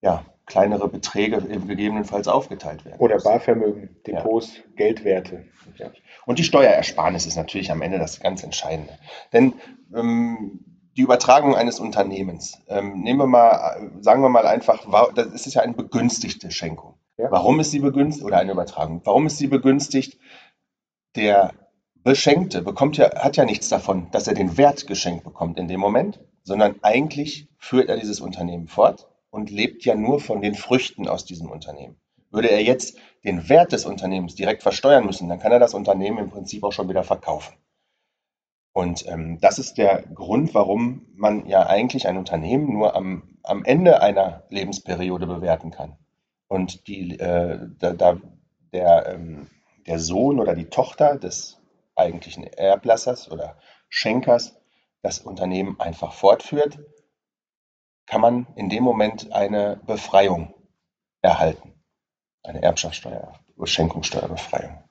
ja, 0.00 0.24
kleinere 0.46 0.88
Beträge 0.88 1.40
gegebenenfalls 1.40 2.28
aufgeteilt 2.28 2.84
werden. 2.84 2.98
Oder 2.98 3.18
Barvermögen, 3.18 3.96
Depots, 4.06 4.56
ja. 4.56 4.62
Geldwerte. 4.76 5.46
Ja. 5.76 5.90
Und 6.26 6.38
die 6.38 6.44
Steuerersparnis 6.44 7.26
ist 7.26 7.36
natürlich 7.36 7.70
am 7.70 7.82
Ende 7.82 7.98
das 7.98 8.20
ganz 8.20 8.42
Entscheidende. 8.42 8.98
Denn 9.32 9.54
ähm, 9.94 10.60
die 10.96 11.02
Übertragung 11.02 11.54
eines 11.54 11.80
Unternehmens, 11.80 12.58
ähm, 12.68 13.00
nehmen 13.00 13.20
wir 13.20 13.26
mal, 13.26 13.92
sagen 14.00 14.22
wir 14.22 14.28
mal 14.28 14.46
einfach, 14.46 14.86
das 15.14 15.46
ist 15.46 15.54
ja 15.54 15.62
eine 15.62 15.74
begünstigte 15.74 16.50
Schenkung. 16.50 16.94
Ja. 17.16 17.30
Warum 17.30 17.60
ist 17.60 17.70
sie 17.70 17.80
begünstigt 17.80 18.26
oder 18.26 18.38
eine 18.38 18.52
Übertragung? 18.52 19.00
Warum 19.04 19.26
ist 19.26 19.38
sie 19.38 19.46
begünstigt? 19.46 20.18
Der 21.14 21.52
Beschenkte 22.04 22.62
bekommt 22.62 22.96
ja, 22.96 23.14
hat 23.22 23.36
ja 23.36 23.44
nichts 23.44 23.68
davon, 23.68 24.10
dass 24.10 24.26
er 24.26 24.34
den 24.34 24.56
Wert 24.56 24.86
geschenkt 24.86 25.24
bekommt 25.24 25.58
in 25.58 25.68
dem 25.68 25.80
Moment, 25.80 26.20
sondern 26.42 26.76
eigentlich 26.82 27.48
führt 27.58 27.88
er 27.88 27.96
dieses 27.96 28.20
Unternehmen 28.20 28.66
fort 28.66 29.08
und 29.30 29.50
lebt 29.50 29.84
ja 29.84 29.94
nur 29.94 30.20
von 30.20 30.42
den 30.42 30.54
Früchten 30.54 31.06
aus 31.06 31.24
diesem 31.24 31.48
Unternehmen. 31.48 31.96
Würde 32.30 32.50
er 32.50 32.62
jetzt 32.62 32.98
den 33.24 33.48
Wert 33.48 33.72
des 33.72 33.84
Unternehmens 33.84 34.34
direkt 34.34 34.62
versteuern 34.62 35.06
müssen, 35.06 35.28
dann 35.28 35.38
kann 35.38 35.52
er 35.52 35.60
das 35.60 35.74
Unternehmen 35.74 36.18
im 36.18 36.30
Prinzip 36.30 36.64
auch 36.64 36.72
schon 36.72 36.88
wieder 36.88 37.04
verkaufen. 37.04 37.54
Und 38.72 39.06
ähm, 39.06 39.38
das 39.40 39.58
ist 39.58 39.76
der 39.76 40.02
Grund, 40.02 40.54
warum 40.54 41.06
man 41.14 41.46
ja 41.46 41.66
eigentlich 41.66 42.08
ein 42.08 42.16
Unternehmen 42.16 42.72
nur 42.72 42.96
am, 42.96 43.38
am 43.42 43.64
Ende 43.64 44.00
einer 44.00 44.44
Lebensperiode 44.48 45.26
bewerten 45.26 45.70
kann. 45.70 45.96
Und 46.48 46.86
die, 46.88 47.18
äh, 47.18 47.58
da, 47.78 47.92
da, 47.92 48.16
der, 48.72 49.14
ähm, 49.14 49.46
der 49.86 49.98
Sohn 49.98 50.40
oder 50.40 50.54
die 50.54 50.66
Tochter 50.70 51.16
des 51.16 51.61
eigentlichen 52.02 52.44
Erblassers 52.44 53.30
oder 53.30 53.58
Schenkers 53.88 54.56
das 55.02 55.18
Unternehmen 55.18 55.80
einfach 55.80 56.12
fortführt 56.12 56.78
kann 58.06 58.20
man 58.20 58.46
in 58.56 58.68
dem 58.68 58.82
Moment 58.82 59.32
eine 59.32 59.80
Befreiung 59.86 60.54
erhalten. 61.22 61.72
Eine 62.42 62.62
Erbschaftssteuer, 62.62 63.38
Schenkungssteuerbefreiung. 63.62 64.82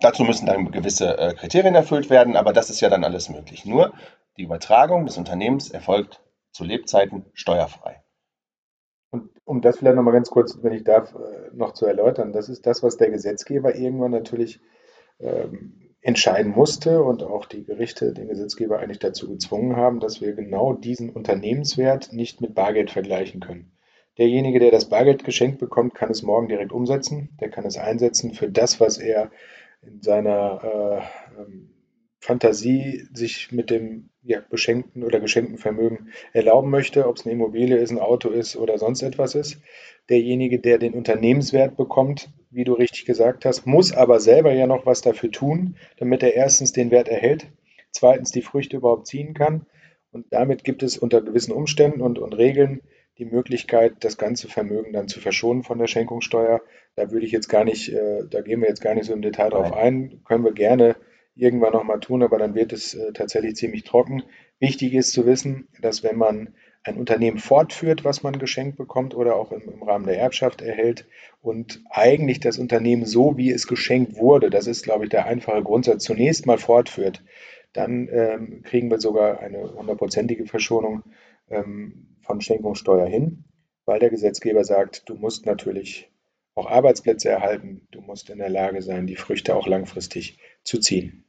Dazu 0.00 0.24
müssen 0.24 0.46
dann 0.46 0.70
gewisse 0.70 1.18
äh, 1.18 1.34
Kriterien 1.34 1.74
erfüllt 1.74 2.08
werden, 2.10 2.36
aber 2.36 2.52
das 2.52 2.70
ist 2.70 2.80
ja 2.80 2.88
dann 2.88 3.04
alles 3.04 3.28
möglich. 3.28 3.64
Nur 3.64 3.92
die 4.36 4.44
Übertragung 4.44 5.06
des 5.06 5.18
Unternehmens 5.18 5.70
erfolgt 5.70 6.22
zu 6.52 6.64
Lebzeiten 6.64 7.26
steuerfrei. 7.34 8.02
Und 9.10 9.30
um 9.44 9.60
das 9.60 9.78
vielleicht 9.78 9.96
nochmal 9.96 10.14
ganz 10.14 10.30
kurz, 10.30 10.56
wenn 10.62 10.72
ich 10.72 10.84
darf, 10.84 11.14
äh, 11.14 11.50
noch 11.52 11.72
zu 11.72 11.86
erläutern, 11.86 12.32
das 12.32 12.48
ist 12.48 12.66
das, 12.66 12.82
was 12.82 12.96
der 12.96 13.10
Gesetzgeber 13.10 13.74
irgendwann 13.74 14.12
natürlich 14.12 14.60
ähm, 15.18 15.89
entscheiden 16.02 16.52
musste 16.52 17.02
und 17.02 17.22
auch 17.22 17.46
die 17.46 17.64
Gerichte 17.64 18.12
den 18.12 18.28
Gesetzgeber 18.28 18.78
eigentlich 18.78 18.98
dazu 18.98 19.28
gezwungen 19.28 19.76
haben, 19.76 20.00
dass 20.00 20.20
wir 20.20 20.32
genau 20.32 20.72
diesen 20.72 21.10
Unternehmenswert 21.10 22.12
nicht 22.12 22.40
mit 22.40 22.54
Bargeld 22.54 22.90
vergleichen 22.90 23.40
können. 23.40 23.72
Derjenige, 24.18 24.58
der 24.58 24.70
das 24.70 24.88
Bargeld 24.88 25.24
geschenkt 25.24 25.58
bekommt, 25.58 25.94
kann 25.94 26.10
es 26.10 26.22
morgen 26.22 26.48
direkt 26.48 26.72
umsetzen. 26.72 27.30
Der 27.40 27.50
kann 27.50 27.64
es 27.64 27.76
einsetzen 27.76 28.34
für 28.34 28.50
das, 28.50 28.80
was 28.80 28.98
er 28.98 29.30
in 29.82 30.02
seiner 30.02 30.60
äh, 30.62 31.40
ähm, 31.40 31.70
Fantasie 32.18 33.08
sich 33.14 33.50
mit 33.50 33.70
dem 33.70 34.09
ja, 34.22 34.40
beschenkten 34.50 35.02
oder 35.02 35.20
geschenkten 35.20 35.58
Vermögen 35.58 36.08
erlauben 36.32 36.70
möchte, 36.70 37.06
ob 37.06 37.16
es 37.16 37.24
eine 37.24 37.32
Immobilie 37.32 37.76
ist, 37.76 37.90
ein 37.90 37.98
Auto 37.98 38.28
ist 38.28 38.56
oder 38.56 38.78
sonst 38.78 39.02
etwas 39.02 39.34
ist. 39.34 39.58
Derjenige, 40.08 40.58
der 40.58 40.78
den 40.78 40.94
Unternehmenswert 40.94 41.76
bekommt, 41.76 42.28
wie 42.50 42.64
du 42.64 42.74
richtig 42.74 43.06
gesagt 43.06 43.44
hast, 43.44 43.66
muss 43.66 43.92
aber 43.92 44.20
selber 44.20 44.52
ja 44.52 44.66
noch 44.66 44.86
was 44.86 45.00
dafür 45.00 45.30
tun, 45.30 45.76
damit 45.98 46.22
er 46.22 46.34
erstens 46.34 46.72
den 46.72 46.90
Wert 46.90 47.08
erhält, 47.08 47.46
zweitens 47.92 48.30
die 48.30 48.42
Früchte 48.42 48.76
überhaupt 48.76 49.06
ziehen 49.06 49.34
kann. 49.34 49.66
Und 50.12 50.26
damit 50.30 50.64
gibt 50.64 50.82
es 50.82 50.98
unter 50.98 51.20
gewissen 51.22 51.52
Umständen 51.52 52.00
und, 52.02 52.18
und 52.18 52.32
Regeln 52.36 52.80
die 53.18 53.24
Möglichkeit, 53.24 53.92
das 54.00 54.16
ganze 54.16 54.48
Vermögen 54.48 54.92
dann 54.92 55.06
zu 55.06 55.20
verschonen 55.20 55.62
von 55.62 55.78
der 55.78 55.86
Schenkungssteuer. 55.86 56.60
Da 56.96 57.10
würde 57.10 57.26
ich 57.26 57.32
jetzt 57.32 57.48
gar 57.48 57.64
nicht, 57.64 57.92
äh, 57.92 58.24
da 58.28 58.40
gehen 58.40 58.60
wir 58.60 58.68
jetzt 58.68 58.80
gar 58.80 58.94
nicht 58.94 59.04
so 59.04 59.12
im 59.12 59.22
Detail 59.22 59.50
drauf 59.50 59.72
ein, 59.72 60.22
können 60.24 60.44
wir 60.44 60.52
gerne 60.52 60.96
irgendwann 61.34 61.72
nochmal 61.72 62.00
tun, 62.00 62.22
aber 62.22 62.38
dann 62.38 62.54
wird 62.54 62.72
es 62.72 62.94
äh, 62.94 63.12
tatsächlich 63.12 63.56
ziemlich 63.56 63.84
trocken. 63.84 64.22
Wichtig 64.58 64.94
ist 64.94 65.12
zu 65.12 65.26
wissen, 65.26 65.68
dass 65.80 66.02
wenn 66.02 66.16
man 66.16 66.54
ein 66.82 66.96
Unternehmen 66.96 67.38
fortführt, 67.38 68.04
was 68.04 68.22
man 68.22 68.38
geschenkt 68.38 68.78
bekommt 68.78 69.14
oder 69.14 69.36
auch 69.36 69.52
im, 69.52 69.62
im, 69.68 69.82
Rahmen 69.82 70.06
der 70.06 70.18
Erbschaft 70.18 70.62
erhält 70.62 71.06
und 71.42 71.82
eigentlich 71.90 72.40
das 72.40 72.58
Unternehmen 72.58 73.04
so, 73.04 73.36
wie 73.36 73.50
es 73.50 73.66
geschenkt 73.66 74.16
wurde, 74.16 74.48
das 74.48 74.66
ist, 74.66 74.84
glaube 74.84 75.04
ich, 75.04 75.10
der 75.10 75.26
einfache 75.26 75.62
Grundsatz, 75.62 76.04
zunächst 76.04 76.46
mal 76.46 76.58
fortführt, 76.58 77.22
dann 77.72 78.08
ähm, 78.10 78.62
kriegen 78.62 78.90
wir 78.90 78.98
sogar 78.98 79.40
eine 79.40 79.74
hundertprozentige 79.74 80.46
Verschonung 80.46 81.02
ähm, 81.50 82.16
von 82.22 82.40
Schenkungssteuer 82.40 83.06
hin, 83.06 83.44
weil 83.84 84.00
der 84.00 84.10
Gesetzgeber 84.10 84.64
sagt, 84.64 85.08
du 85.08 85.14
musst 85.14 85.46
natürlich 85.46 86.10
auch 86.54 86.66
Arbeitsplätze 86.66 87.28
erhalten, 87.28 87.86
du 87.90 88.00
musst 88.00 88.30
in 88.30 88.38
der 88.38 88.48
Lage 88.48 88.82
sein, 88.82 89.06
die 89.06 89.16
Früchte 89.16 89.54
auch 89.54 89.66
langfristig 89.66 90.38
zu 90.64 90.78
ziehen. 90.78 91.24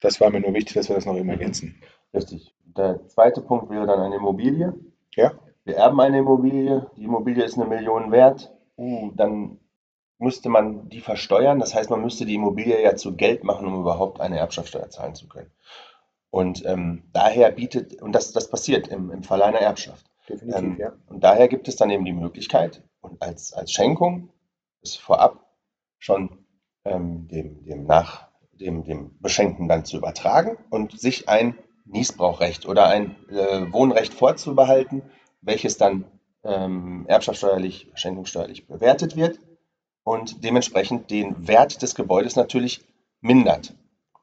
Das 0.00 0.20
war 0.20 0.30
mir 0.30 0.40
nur 0.40 0.54
wichtig, 0.54 0.74
dass 0.74 0.88
wir 0.88 0.96
das 0.96 1.06
noch 1.06 1.16
immer 1.16 1.32
ergänzen. 1.32 1.80
Richtig. 2.14 2.54
Der 2.64 3.06
zweite 3.08 3.42
Punkt 3.42 3.70
wäre 3.70 3.86
dann 3.86 4.00
eine 4.00 4.16
Immobilie. 4.16 4.74
Ja. 5.14 5.32
Wir 5.64 5.76
erben 5.76 6.00
eine 6.00 6.18
Immobilie, 6.18 6.90
die 6.96 7.04
Immobilie 7.04 7.44
ist 7.44 7.58
eine 7.58 7.66
Million 7.66 8.10
wert, 8.10 8.52
uh, 8.78 9.12
dann 9.14 9.58
müsste 10.18 10.48
man 10.48 10.88
die 10.88 11.00
versteuern. 11.00 11.58
Das 11.58 11.74
heißt, 11.74 11.90
man 11.90 12.02
müsste 12.02 12.24
die 12.24 12.34
Immobilie 12.34 12.82
ja 12.82 12.96
zu 12.96 13.14
Geld 13.14 13.44
machen, 13.44 13.66
um 13.66 13.80
überhaupt 13.80 14.20
eine 14.20 14.38
Erbschaftssteuer 14.38 14.88
zahlen 14.88 15.14
zu 15.14 15.28
können. 15.28 15.50
Und 16.30 16.64
ähm, 16.64 17.02
daher 17.12 17.50
bietet, 17.50 18.00
und 18.00 18.12
das, 18.12 18.32
das 18.32 18.48
passiert 18.48 18.88
im, 18.88 19.10
im 19.10 19.22
Fall 19.22 19.42
einer 19.42 19.58
Erbschaft. 19.58 20.06
Definitiv, 20.28 20.62
ähm, 20.62 20.76
ja. 20.78 20.92
Und 21.08 21.24
daher 21.24 21.48
gibt 21.48 21.68
es 21.68 21.76
dann 21.76 21.90
eben 21.90 22.04
die 22.04 22.12
Möglichkeit, 22.12 22.82
und 23.00 23.20
als, 23.22 23.52
als 23.52 23.72
Schenkung 23.72 24.28
ist 24.82 24.98
vorab 24.98 25.46
schon 25.98 26.44
ähm, 26.84 27.28
dem, 27.28 27.64
dem, 27.64 27.84
nach, 27.84 28.28
dem, 28.60 28.84
dem 28.84 29.18
Beschenkten 29.20 29.68
dann 29.68 29.84
zu 29.84 29.96
übertragen 29.96 30.56
und 30.70 30.98
sich 30.98 31.28
ein 31.28 31.56
Niesbrauchrecht 31.84 32.66
oder 32.66 32.86
ein 32.86 33.16
äh, 33.28 33.72
Wohnrecht 33.72 34.14
vorzubehalten, 34.14 35.02
welches 35.40 35.76
dann 35.76 36.04
ähm, 36.44 37.06
erbschaftssteuerlich, 37.08 37.90
schenkungssteuerlich 37.94 38.66
bewertet 38.66 39.16
wird 39.16 39.38
und 40.04 40.44
dementsprechend 40.44 41.10
den 41.10 41.48
Wert 41.48 41.82
des 41.82 41.94
Gebäudes 41.94 42.36
natürlich 42.36 42.84
mindert. 43.20 43.74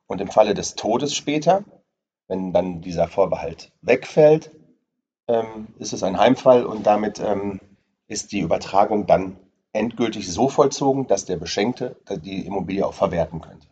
Und 0.07 0.21
im 0.21 0.29
Falle 0.29 0.53
des 0.53 0.75
Todes 0.75 1.13
später, 1.13 1.63
wenn 2.27 2.53
dann 2.53 2.81
dieser 2.81 3.07
Vorbehalt 3.07 3.71
wegfällt, 3.81 4.51
ähm, 5.27 5.67
ist 5.77 5.93
es 5.93 6.03
ein 6.03 6.17
Heimfall 6.17 6.65
und 6.65 6.85
damit 6.85 7.19
ähm, 7.19 7.59
ist 8.07 8.31
die 8.31 8.39
Übertragung 8.39 9.05
dann 9.05 9.37
endgültig 9.73 10.31
so 10.31 10.47
vollzogen, 10.49 11.07
dass 11.07 11.25
der 11.25 11.37
Beschenkte 11.37 11.97
die 12.23 12.45
Immobilie 12.45 12.85
auch 12.85 12.93
verwerten 12.93 13.41
könnte. 13.41 13.67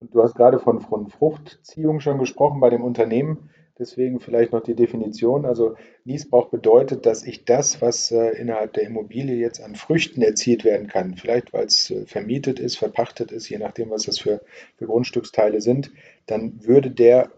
Du 0.00 0.22
hast 0.22 0.34
gerade 0.34 0.58
von, 0.58 0.80
von 0.80 1.08
Fruchtziehung 1.08 2.00
schon 2.00 2.18
gesprochen 2.18 2.60
bei 2.60 2.70
dem 2.70 2.82
Unternehmen. 2.82 3.50
Deswegen 3.78 4.20
vielleicht 4.20 4.52
noch 4.52 4.62
die 4.62 4.74
Definition. 4.74 5.44
Also 5.44 5.76
Niesbrauch 6.04 6.48
bedeutet, 6.48 7.06
dass 7.06 7.22
ich 7.22 7.44
das, 7.44 7.80
was 7.80 8.10
äh, 8.10 8.30
innerhalb 8.30 8.74
der 8.74 8.84
Immobilie 8.84 9.36
jetzt 9.36 9.62
an 9.62 9.74
Früchten 9.74 10.22
erzielt 10.22 10.64
werden 10.64 10.86
kann, 10.86 11.16
vielleicht 11.16 11.52
weil 11.52 11.64
es 11.64 11.90
äh, 11.90 12.06
vermietet 12.06 12.60
ist, 12.60 12.76
verpachtet 12.76 13.32
ist, 13.32 13.48
je 13.48 13.58
nachdem, 13.58 13.90
was 13.90 14.04
das 14.04 14.18
für, 14.18 14.42
für 14.76 14.86
Grundstücksteile 14.86 15.60
sind, 15.60 15.90
dann 16.26 16.64
würde 16.66 16.90
der 16.90 17.30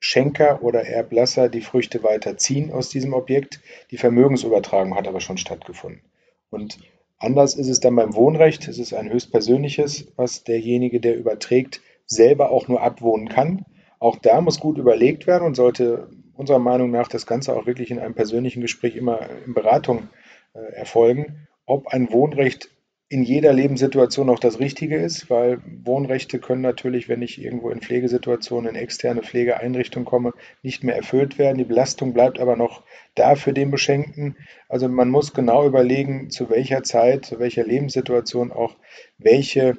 Schenker 0.00 0.62
oder 0.62 0.82
Erblasser 0.86 1.48
die 1.48 1.60
Früchte 1.60 2.02
weiterziehen 2.02 2.72
aus 2.72 2.88
diesem 2.88 3.12
Objekt. 3.12 3.60
Die 3.90 3.98
Vermögensübertragung 3.98 4.96
hat 4.96 5.08
aber 5.08 5.20
schon 5.20 5.38
stattgefunden. 5.38 6.02
Und 6.50 6.78
anders 7.18 7.54
ist 7.54 7.68
es 7.68 7.80
dann 7.80 7.96
beim 7.96 8.14
Wohnrecht. 8.14 8.66
Es 8.66 8.78
ist 8.78 8.94
ein 8.94 9.12
höchstpersönliches, 9.12 10.08
was 10.16 10.44
derjenige, 10.44 11.00
der 11.00 11.16
überträgt, 11.16 11.80
selber 12.14 12.50
auch 12.50 12.68
nur 12.68 12.82
abwohnen 12.82 13.28
kann. 13.28 13.64
Auch 13.98 14.16
da 14.16 14.40
muss 14.40 14.60
gut 14.60 14.78
überlegt 14.78 15.26
werden 15.26 15.44
und 15.44 15.54
sollte 15.54 16.08
unserer 16.34 16.58
Meinung 16.58 16.90
nach 16.90 17.08
das 17.08 17.26
Ganze 17.26 17.54
auch 17.54 17.66
wirklich 17.66 17.90
in 17.90 17.98
einem 17.98 18.14
persönlichen 18.14 18.60
Gespräch 18.60 18.96
immer 18.96 19.20
in 19.46 19.54
Beratung 19.54 20.08
äh, 20.54 20.58
erfolgen, 20.74 21.48
ob 21.66 21.88
ein 21.88 22.12
Wohnrecht 22.12 22.68
in 23.12 23.22
jeder 23.22 23.52
Lebenssituation 23.52 24.30
auch 24.30 24.38
das 24.38 24.58
Richtige 24.58 24.96
ist, 24.96 25.28
weil 25.28 25.60
Wohnrechte 25.84 26.38
können 26.38 26.62
natürlich, 26.62 27.10
wenn 27.10 27.20
ich 27.20 27.38
irgendwo 27.38 27.68
in 27.68 27.82
Pflegesituationen, 27.82 28.74
in 28.74 28.80
externe 28.80 29.20
Pflegeeinrichtungen 29.20 30.06
komme, 30.06 30.32
nicht 30.62 30.82
mehr 30.82 30.96
erfüllt 30.96 31.36
werden. 31.36 31.58
Die 31.58 31.64
Belastung 31.64 32.14
bleibt 32.14 32.40
aber 32.40 32.56
noch 32.56 32.84
da 33.14 33.34
für 33.34 33.52
den 33.52 33.70
Beschenkten. 33.70 34.36
Also 34.66 34.88
man 34.88 35.10
muss 35.10 35.34
genau 35.34 35.66
überlegen, 35.66 36.30
zu 36.30 36.48
welcher 36.48 36.84
Zeit, 36.84 37.26
zu 37.26 37.38
welcher 37.38 37.64
Lebenssituation 37.64 38.50
auch 38.50 38.76
welche 39.18 39.76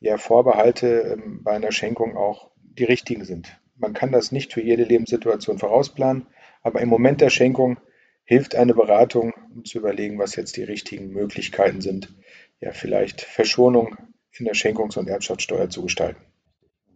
ja, 0.00 0.18
Vorbehalte 0.18 1.16
ähm, 1.16 1.42
bei 1.42 1.52
einer 1.52 1.72
Schenkung 1.72 2.16
auch 2.16 2.50
die 2.56 2.84
richtigen 2.84 3.24
sind. 3.24 3.60
Man 3.76 3.92
kann 3.92 4.12
das 4.12 4.32
nicht 4.32 4.52
für 4.52 4.62
jede 4.62 4.84
Lebenssituation 4.84 5.58
vorausplanen, 5.58 6.26
aber 6.62 6.80
im 6.80 6.88
Moment 6.88 7.20
der 7.20 7.30
Schenkung 7.30 7.78
hilft 8.24 8.54
eine 8.54 8.74
Beratung, 8.74 9.32
um 9.54 9.64
zu 9.64 9.78
überlegen, 9.78 10.18
was 10.18 10.36
jetzt 10.36 10.56
die 10.56 10.64
richtigen 10.64 11.08
Möglichkeiten 11.10 11.80
sind, 11.80 12.14
ja, 12.60 12.72
vielleicht 12.72 13.20
Verschonung 13.20 13.96
in 14.32 14.44
der 14.44 14.54
Schenkungs- 14.54 14.98
und 14.98 15.08
Erbschaftssteuer 15.08 15.70
zu 15.70 15.82
gestalten. 15.82 16.20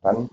Wann 0.00 0.30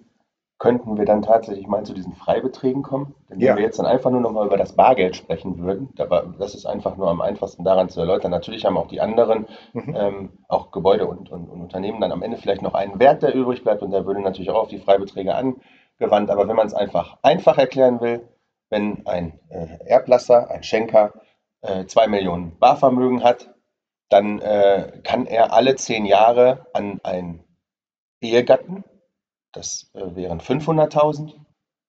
könnten 0.60 0.98
wir 0.98 1.06
dann 1.06 1.22
tatsächlich 1.22 1.68
mal 1.68 1.84
zu 1.84 1.94
diesen 1.94 2.14
Freibeträgen 2.14 2.82
kommen? 2.82 3.14
Denn 3.30 3.40
wenn 3.40 3.46
ja. 3.46 3.56
wir 3.56 3.64
jetzt 3.64 3.78
dann 3.78 3.86
einfach 3.86 4.10
nur 4.10 4.22
noch 4.22 4.32
mal 4.32 4.48
über 4.48 4.58
das 4.58 4.74
Bargeld 4.74 5.16
sprechen 5.16 5.60
würden, 5.60 5.94
das 6.40 6.56
ist 6.56 6.66
einfach 6.66 6.98
nur 6.98 7.10
am 7.10 7.22
einfachsten 7.22 7.64
daran 7.64 7.90
zu 7.90 8.00
erläutern. 8.00 8.32
Natürlich 8.32 8.66
haben 8.66 8.78
auch 8.78 8.88
die 8.88 9.00
anderen, 9.00 9.46
mhm. 9.74 9.96
ähm, 9.96 10.30
auch 10.48 10.72
Gebäude 10.72 11.06
und, 11.06 11.32
und, 11.32 11.48
und, 11.48 11.62
Unternehmen 11.62 12.02
dann 12.02 12.12
am 12.12 12.24
Ende 12.24 12.38
vielleicht 12.38 12.64
noch 12.64 12.74
einen 12.74 13.00
Wert, 13.00 13.22
der 13.22 13.36
übrig 13.36 13.64
bleibt 13.64 13.84
und 13.84 13.92
der 13.92 14.06
würde 14.06 14.22
natürlich 14.22 14.50
auch 14.50 14.64
auf 14.64 14.68
die 14.68 14.80
Freibeträge 14.80 15.36
angewandt. 15.36 16.32
Aber 16.32 16.48
wenn 16.48 16.56
man 16.56 16.68
es 16.68 16.74
einfach 16.74 17.18
einfach 17.22 17.58
erklären 17.60 18.02
will, 18.02 18.28
wenn 18.70 19.06
ein 19.06 19.40
äh, 19.50 19.86
Erblasser, 19.86 20.50
ein 20.50 20.64
Schenker 20.64 21.14
äh, 21.62 21.86
zwei 21.86 22.08
Millionen 22.08 22.58
Barvermögen 22.58 23.24
hat, 23.24 23.54
dann 24.10 24.40
äh, 24.40 25.02
kann 25.04 25.28
er 25.28 25.54
alle 25.54 25.76
zehn 25.76 26.06
Jahre 26.06 26.66
an 26.74 27.00
einen 27.04 27.44
Ehegatten 28.22 28.84
das 29.58 29.90
äh, 29.94 30.16
wären 30.16 30.40
500.000 30.40 31.34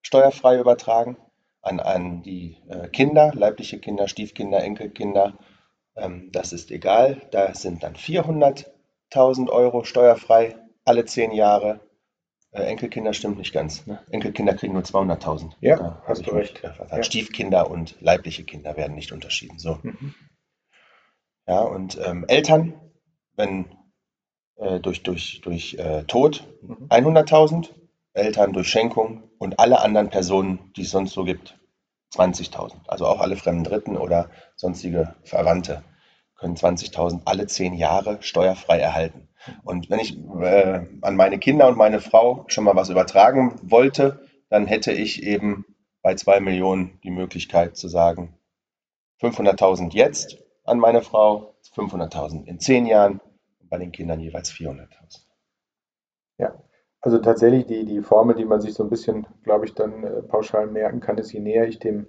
steuerfrei 0.01 0.59
übertragen 0.59 1.17
an, 1.61 1.79
an 1.79 2.23
die 2.23 2.57
äh, 2.67 2.87
Kinder, 2.89 3.31
leibliche 3.33 3.79
Kinder, 3.79 4.07
Stiefkinder, 4.07 4.63
Enkelkinder. 4.63 5.37
Ähm, 5.95 6.29
das 6.31 6.51
ist 6.51 6.71
egal. 6.71 7.21
Da 7.31 7.53
sind 7.53 7.83
dann 7.83 7.95
400.000 7.95 9.49
Euro 9.49 9.83
steuerfrei 9.83 10.55
alle 10.85 11.05
zehn 11.05 11.31
Jahre. 11.31 11.81
Äh, 12.51 12.63
Enkelkinder 12.63 13.13
stimmt 13.13 13.37
nicht 13.37 13.53
ganz. 13.53 13.85
Ne? 13.85 13.99
Enkelkinder 14.09 14.55
kriegen 14.55 14.73
nur 14.73 14.83
200.000. 14.83 15.51
Ja, 15.61 15.75
da 15.77 16.03
hast 16.07 16.25
du 16.25 16.31
recht. 16.31 16.63
Ja. 16.63 17.03
Stiefkinder 17.03 17.69
und 17.69 17.99
leibliche 18.01 18.43
Kinder 18.45 18.75
werden 18.77 18.95
nicht 18.95 19.11
unterschieden. 19.11 19.59
So. 19.59 19.77
Mhm. 19.83 20.15
Ja, 21.45 21.61
und 21.61 21.99
ähm, 22.03 22.25
Eltern, 22.27 22.73
wenn 23.35 23.65
äh, 24.59 24.79
durch, 24.79 25.03
durch, 25.03 25.41
durch 25.41 25.75
äh, 25.75 26.03
Tod 26.03 26.43
100.000, 26.89 27.55
mhm. 27.55 27.65
Eltern 28.13 28.53
durch 28.53 28.67
Schenkung 28.67 29.23
und 29.37 29.59
alle 29.59 29.81
anderen 29.81 30.09
Personen, 30.09 30.71
die 30.75 30.81
es 30.81 30.91
sonst 30.91 31.13
so 31.13 31.23
gibt, 31.23 31.57
20.000. 32.13 32.73
Also 32.87 33.05
auch 33.05 33.19
alle 33.19 33.37
fremden 33.37 33.63
Dritten 33.63 33.97
oder 33.97 34.29
sonstige 34.55 35.15
Verwandte 35.23 35.83
können 36.35 36.55
20.000 36.55 37.21
alle 37.25 37.47
zehn 37.47 37.73
Jahre 37.73 38.17
steuerfrei 38.21 38.79
erhalten. 38.79 39.27
Und 39.63 39.89
wenn 39.89 39.99
ich 39.99 40.17
äh, 40.17 40.85
an 41.01 41.15
meine 41.15 41.37
Kinder 41.37 41.67
und 41.67 41.77
meine 41.77 41.99
Frau 41.99 42.45
schon 42.47 42.63
mal 42.63 42.75
was 42.75 42.89
übertragen 42.89 43.59
wollte, 43.61 44.25
dann 44.49 44.65
hätte 44.65 44.91
ich 44.91 45.23
eben 45.23 45.65
bei 46.01 46.15
zwei 46.15 46.39
Millionen 46.39 46.99
die 47.03 47.11
Möglichkeit 47.11 47.77
zu 47.77 47.87
sagen, 47.87 48.37
500.000 49.21 49.93
jetzt 49.93 50.37
an 50.63 50.79
meine 50.79 51.01
Frau, 51.01 51.55
500.000 51.75 52.45
in 52.45 52.59
zehn 52.59 52.85
Jahren 52.85 53.21
bei 53.69 53.77
den 53.77 53.91
Kindern 53.91 54.19
jeweils 54.19 54.51
400.000. 54.51 54.87
Ja, 56.37 56.61
also 57.01 57.19
tatsächlich 57.19 57.65
die, 57.65 57.85
die 57.85 58.01
Formel, 58.01 58.35
die 58.35 58.45
man 58.45 58.61
sich 58.61 58.73
so 58.73 58.83
ein 58.83 58.89
bisschen, 58.89 59.27
glaube 59.43 59.65
ich, 59.65 59.73
dann 59.73 60.03
äh, 60.03 60.21
pauschal 60.21 60.67
merken 60.67 60.99
kann, 60.99 61.17
ist, 61.17 61.31
je 61.31 61.39
näher 61.39 61.67
ich 61.67 61.79
dem 61.79 62.07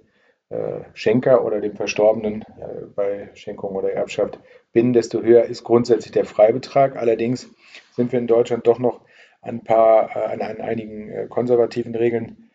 äh, 0.49 0.81
Schenker 0.93 1.45
oder 1.45 1.61
dem 1.61 1.75
Verstorbenen 1.75 2.41
äh, 2.41 2.85
bei 2.93 3.29
Schenkung 3.35 3.75
oder 3.75 3.93
Erbschaft 3.93 4.39
bin, 4.73 4.93
desto 4.93 5.21
höher 5.21 5.45
ist 5.45 5.63
grundsätzlich 5.63 6.11
der 6.11 6.25
Freibetrag. 6.25 6.97
Allerdings 6.97 7.49
sind 7.93 8.11
wir 8.11 8.19
in 8.19 8.27
Deutschland 8.27 8.67
doch 8.67 8.79
noch 8.79 9.01
ein 9.41 9.63
paar, 9.63 10.15
äh, 10.15 10.33
an, 10.33 10.41
an 10.41 10.59
einigen 10.59 11.09
äh, 11.09 11.27
konservativen 11.27 11.95
Regeln 11.95 12.50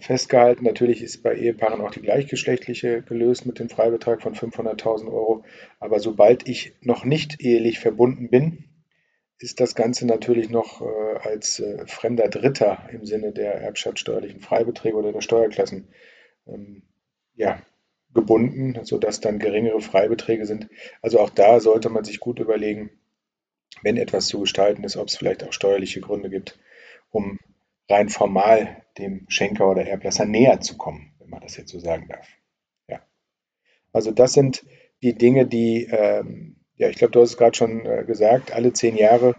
festgehalten. 0.00 0.64
Natürlich 0.64 1.02
ist 1.02 1.22
bei 1.22 1.34
Ehepaaren 1.34 1.80
auch 1.80 1.90
die 1.90 2.00
gleichgeschlechtliche 2.00 3.02
gelöst 3.02 3.46
mit 3.46 3.58
dem 3.58 3.68
Freibetrag 3.68 4.22
von 4.22 4.34
500.000 4.34 5.06
Euro. 5.06 5.44
Aber 5.80 6.00
sobald 6.00 6.48
ich 6.48 6.72
noch 6.80 7.04
nicht 7.04 7.42
ehelich 7.42 7.78
verbunden 7.78 8.30
bin, 8.30 8.64
ist 9.38 9.60
das 9.60 9.74
Ganze 9.74 10.06
natürlich 10.06 10.48
noch 10.48 10.80
äh, 10.80 11.18
als 11.18 11.60
äh, 11.60 11.86
fremder 11.86 12.28
Dritter 12.28 12.88
im 12.90 13.04
Sinne 13.04 13.32
der 13.32 13.54
erbschaftssteuerlichen 13.54 14.40
Freibeträge 14.40 14.96
oder 14.96 15.12
der 15.12 15.20
Steuerklassen 15.20 15.88
ähm, 16.46 16.82
ja, 17.34 17.60
gebunden, 18.14 18.78
sodass 18.84 19.20
dann 19.20 19.38
geringere 19.38 19.80
Freibeträge 19.80 20.46
sind. 20.46 20.68
Also 21.02 21.20
auch 21.20 21.30
da 21.30 21.60
sollte 21.60 21.90
man 21.90 22.04
sich 22.04 22.18
gut 22.18 22.38
überlegen, 22.38 22.90
wenn 23.82 23.98
etwas 23.98 24.26
zu 24.26 24.40
gestalten 24.40 24.84
ist, 24.84 24.96
ob 24.96 25.08
es 25.08 25.16
vielleicht 25.16 25.44
auch 25.44 25.52
steuerliche 25.52 26.00
Gründe 26.00 26.30
gibt, 26.30 26.58
um 27.10 27.38
rein 27.88 28.08
formal 28.08 28.82
dem 28.98 29.26
Schenker 29.28 29.70
oder 29.70 29.86
Erblasser 29.86 30.24
näher 30.24 30.60
zu 30.60 30.76
kommen, 30.76 31.12
wenn 31.18 31.30
man 31.30 31.40
das 31.40 31.56
jetzt 31.56 31.70
so 31.70 31.78
sagen 31.78 32.08
darf. 32.08 32.28
Ja. 32.88 33.00
Also 33.92 34.10
das 34.10 34.32
sind 34.32 34.64
die 35.02 35.14
Dinge, 35.14 35.46
die, 35.46 35.84
ähm, 35.84 36.56
ja, 36.76 36.88
ich 36.88 36.96
glaube, 36.96 37.12
du 37.12 37.20
hast 37.20 37.30
es 37.30 37.36
gerade 37.36 37.56
schon 37.56 37.84
äh, 37.84 38.04
gesagt, 38.04 38.52
alle 38.52 38.72
zehn 38.72 38.96
Jahre 38.96 39.34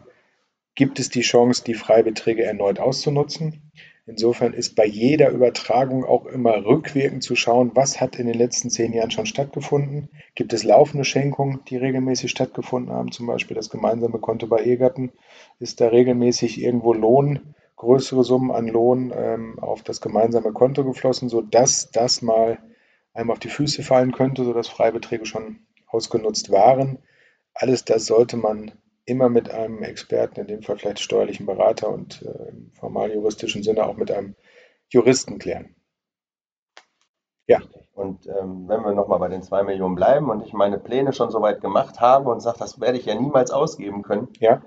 gibt 0.75 0.99
es 0.99 1.09
die 1.09 1.21
Chance, 1.21 1.63
die 1.63 1.73
Freibeträge 1.73 2.43
erneut 2.43 2.79
auszunutzen. 2.79 3.71
Insofern 4.05 4.53
ist 4.53 4.75
bei 4.75 4.85
jeder 4.85 5.31
Übertragung 5.31 6.05
auch 6.05 6.27
immer 6.27 6.65
rückwirkend 6.65 7.23
zu 7.23 7.35
schauen, 7.35 7.71
was 7.73 7.99
hat 7.99 8.15
in 8.17 8.27
den 8.27 8.37
letzten 8.37 8.69
zehn 8.69 8.93
Jahren 8.93 9.11
schon 9.11 9.25
stattgefunden. 9.25 10.07
Gibt 10.33 10.53
es 10.53 10.63
laufende 10.63 11.03
Schenkungen, 11.03 11.59
die 11.67 11.75
regelmäßig 11.75 12.31
stattgefunden 12.31 12.93
haben, 12.93 13.11
zum 13.11 13.27
Beispiel 13.27 13.55
das 13.55 13.69
gemeinsame 13.69 14.19
Konto 14.19 14.47
bei 14.47 14.63
Ehegatten? 14.63 15.11
Ist 15.59 15.81
da 15.81 15.89
regelmäßig 15.89 16.61
irgendwo 16.61 16.93
Lohn 16.93 17.53
größere 17.77 18.23
Summen 18.23 18.51
an 18.51 18.67
Lohn 18.67 19.13
ähm, 19.15 19.59
auf 19.59 19.83
das 19.83 20.01
gemeinsame 20.01 20.51
Konto 20.51 20.83
geflossen, 20.83 21.29
sodass 21.29 21.89
das 21.91 22.21
mal 22.21 22.59
einem 23.13 23.31
auf 23.31 23.39
die 23.39 23.49
Füße 23.49 23.83
fallen 23.83 24.11
könnte, 24.11 24.43
sodass 24.43 24.67
Freibeträge 24.67 25.25
schon 25.25 25.59
ausgenutzt 25.87 26.51
waren. 26.51 26.99
Alles 27.53 27.85
das 27.85 28.05
sollte 28.05 28.35
man 28.35 28.73
immer 29.05 29.29
mit 29.29 29.49
einem 29.49 29.83
Experten, 29.83 30.41
in 30.41 30.47
dem 30.47 30.63
Fall 30.63 30.77
vielleicht 30.77 30.99
steuerlichen 30.99 31.45
Berater 31.45 31.89
und 31.89 32.23
äh, 32.23 32.49
im 32.49 32.71
formal 32.73 33.11
juristischen 33.13 33.63
Sinne 33.63 33.85
auch 33.85 33.95
mit 33.95 34.11
einem 34.11 34.35
Juristen 34.89 35.39
klären. 35.39 35.75
Ja. 37.47 37.61
Und 37.93 38.27
ähm, 38.27 38.67
wenn 38.67 38.81
wir 38.81 38.93
nochmal 38.93 39.19
bei 39.19 39.29
den 39.29 39.41
zwei 39.41 39.63
Millionen 39.63 39.95
bleiben 39.95 40.29
und 40.29 40.43
ich 40.45 40.51
meine 40.51 40.77
Pläne 40.77 41.13
schon 41.13 41.31
soweit 41.31 41.61
gemacht 41.61 42.01
habe 42.01 42.29
und 42.29 42.41
sage, 42.41 42.59
das 42.59 42.81
werde 42.81 42.97
ich 42.97 43.05
ja 43.05 43.15
niemals 43.15 43.51
ausgeben 43.51 44.01
können, 44.01 44.27
ja 44.39 44.61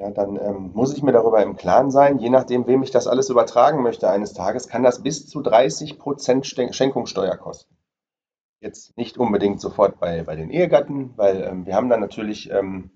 ja, 0.00 0.10
dann 0.10 0.36
ähm, 0.36 0.70
muss 0.72 0.94
ich 0.94 1.02
mir 1.02 1.12
darüber 1.12 1.42
im 1.42 1.56
Klaren 1.56 1.90
sein, 1.90 2.18
je 2.18 2.30
nachdem, 2.30 2.66
wem 2.66 2.82
ich 2.82 2.90
das 2.90 3.06
alles 3.06 3.28
übertragen 3.28 3.82
möchte 3.82 4.08
eines 4.08 4.32
Tages, 4.32 4.66
kann 4.66 4.82
das 4.82 5.02
bis 5.02 5.28
zu 5.28 5.42
30 5.42 5.98
Prozent 5.98 6.46
Schenkungssteuer 6.46 7.36
kosten. 7.36 7.76
Jetzt 8.60 8.96
nicht 8.96 9.18
unbedingt 9.18 9.60
sofort 9.60 10.00
bei, 10.00 10.22
bei 10.22 10.36
den 10.36 10.48
Ehegatten, 10.48 11.12
weil 11.16 11.42
ähm, 11.42 11.66
wir 11.66 11.74
haben 11.74 11.90
dann 11.90 12.00
natürlich 12.00 12.50
ähm, 12.50 12.90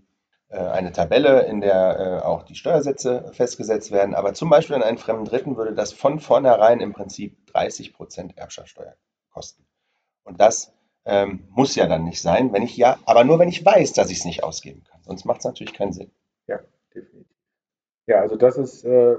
äh, 0.48 0.56
eine 0.56 0.92
Tabelle, 0.92 1.42
in 1.42 1.60
der 1.60 1.98
äh, 2.00 2.24
auch 2.24 2.42
die 2.42 2.54
Steuersätze 2.54 3.30
festgesetzt 3.34 3.92
werden, 3.92 4.14
aber 4.14 4.32
zum 4.32 4.48
Beispiel 4.48 4.76
an 4.76 4.82
einen 4.82 4.96
fremden 4.96 5.26
Dritten 5.26 5.58
würde 5.58 5.74
das 5.74 5.92
von 5.92 6.20
vornherein 6.20 6.80
im 6.80 6.94
Prinzip 6.94 7.36
30 7.48 7.92
Prozent 7.92 8.38
Erbschaftssteuer 8.38 8.94
kosten. 9.30 9.66
Und 10.22 10.40
das 10.40 10.72
ähm, 11.04 11.48
muss 11.50 11.74
ja 11.74 11.86
dann 11.86 12.04
nicht 12.04 12.22
sein, 12.22 12.54
wenn 12.54 12.62
ich 12.62 12.78
ja, 12.78 12.96
aber 13.04 13.24
nur 13.24 13.38
wenn 13.38 13.50
ich 13.50 13.62
weiß, 13.62 13.92
dass 13.92 14.08
ich 14.08 14.20
es 14.20 14.24
nicht 14.24 14.42
ausgeben 14.42 14.84
kann. 14.84 15.02
Sonst 15.02 15.26
macht 15.26 15.40
es 15.40 15.44
natürlich 15.44 15.74
keinen 15.74 15.92
Sinn. 15.92 16.10
Ja, 16.46 16.60
definitiv. 16.94 17.36
Ja, 18.06 18.20
also 18.20 18.36
das 18.36 18.58
ist 18.58 18.84
äh, 18.84 19.16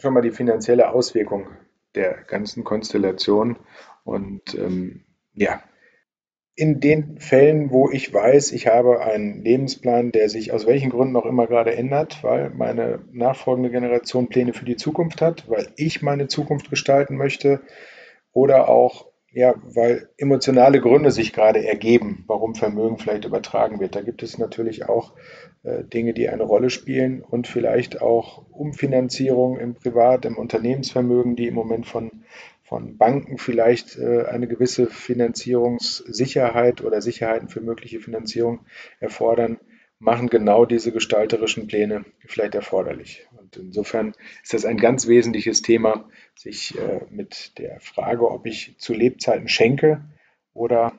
schon 0.00 0.14
mal 0.14 0.22
die 0.22 0.30
finanzielle 0.30 0.90
Auswirkung 0.90 1.48
der 1.94 2.14
ganzen 2.24 2.64
Konstellation. 2.64 3.58
Und 4.04 4.54
ähm, 4.54 5.04
ja, 5.34 5.62
in 6.56 6.80
den 6.80 7.18
Fällen, 7.18 7.70
wo 7.70 7.90
ich 7.90 8.12
weiß, 8.12 8.52
ich 8.52 8.68
habe 8.68 9.00
einen 9.00 9.42
Lebensplan, 9.42 10.12
der 10.12 10.28
sich 10.28 10.52
aus 10.52 10.66
welchen 10.66 10.90
Gründen 10.90 11.16
auch 11.16 11.26
immer 11.26 11.46
gerade 11.46 11.74
ändert, 11.74 12.22
weil 12.22 12.50
meine 12.50 13.00
nachfolgende 13.12 13.70
Generation 13.70 14.28
Pläne 14.28 14.52
für 14.52 14.64
die 14.64 14.76
Zukunft 14.76 15.20
hat, 15.20 15.48
weil 15.48 15.68
ich 15.76 16.02
meine 16.02 16.28
Zukunft 16.28 16.70
gestalten 16.70 17.16
möchte 17.16 17.60
oder 18.32 18.68
auch 18.68 19.06
ja, 19.34 19.54
weil 19.64 20.08
emotionale 20.16 20.80
Gründe 20.80 21.10
sich 21.10 21.32
gerade 21.32 21.66
ergeben, 21.66 22.22
warum 22.28 22.54
Vermögen 22.54 22.98
vielleicht 22.98 23.24
übertragen 23.24 23.80
wird. 23.80 23.96
Da 23.96 24.00
gibt 24.00 24.22
es 24.22 24.38
natürlich 24.38 24.88
auch 24.88 25.12
äh, 25.64 25.82
Dinge, 25.82 26.14
die 26.14 26.28
eine 26.28 26.44
Rolle 26.44 26.70
spielen 26.70 27.20
und 27.20 27.48
vielleicht 27.48 28.00
auch 28.00 28.44
Umfinanzierung 28.52 29.58
im 29.58 29.74
Privat-, 29.74 30.24
im 30.24 30.36
Unternehmensvermögen, 30.36 31.34
die 31.34 31.48
im 31.48 31.54
Moment 31.54 31.84
von, 31.84 32.12
von 32.62 32.96
Banken 32.96 33.38
vielleicht 33.38 33.98
äh, 33.98 34.24
eine 34.26 34.46
gewisse 34.46 34.86
Finanzierungssicherheit 34.86 36.84
oder 36.84 37.02
Sicherheiten 37.02 37.48
für 37.48 37.60
mögliche 37.60 37.98
Finanzierung 37.98 38.60
erfordern 39.00 39.58
machen 40.04 40.28
genau 40.28 40.66
diese 40.66 40.92
gestalterischen 40.92 41.66
Pläne 41.66 42.04
vielleicht 42.26 42.54
erforderlich. 42.54 43.26
Und 43.38 43.56
insofern 43.56 44.14
ist 44.42 44.52
das 44.52 44.66
ein 44.66 44.76
ganz 44.76 45.08
wesentliches 45.08 45.62
Thema, 45.62 46.04
sich 46.36 46.78
äh, 46.78 47.00
mit 47.08 47.58
der 47.58 47.80
Frage, 47.80 48.30
ob 48.30 48.46
ich 48.46 48.76
zu 48.78 48.92
Lebzeiten 48.92 49.48
schenke 49.48 50.04
oder 50.52 50.92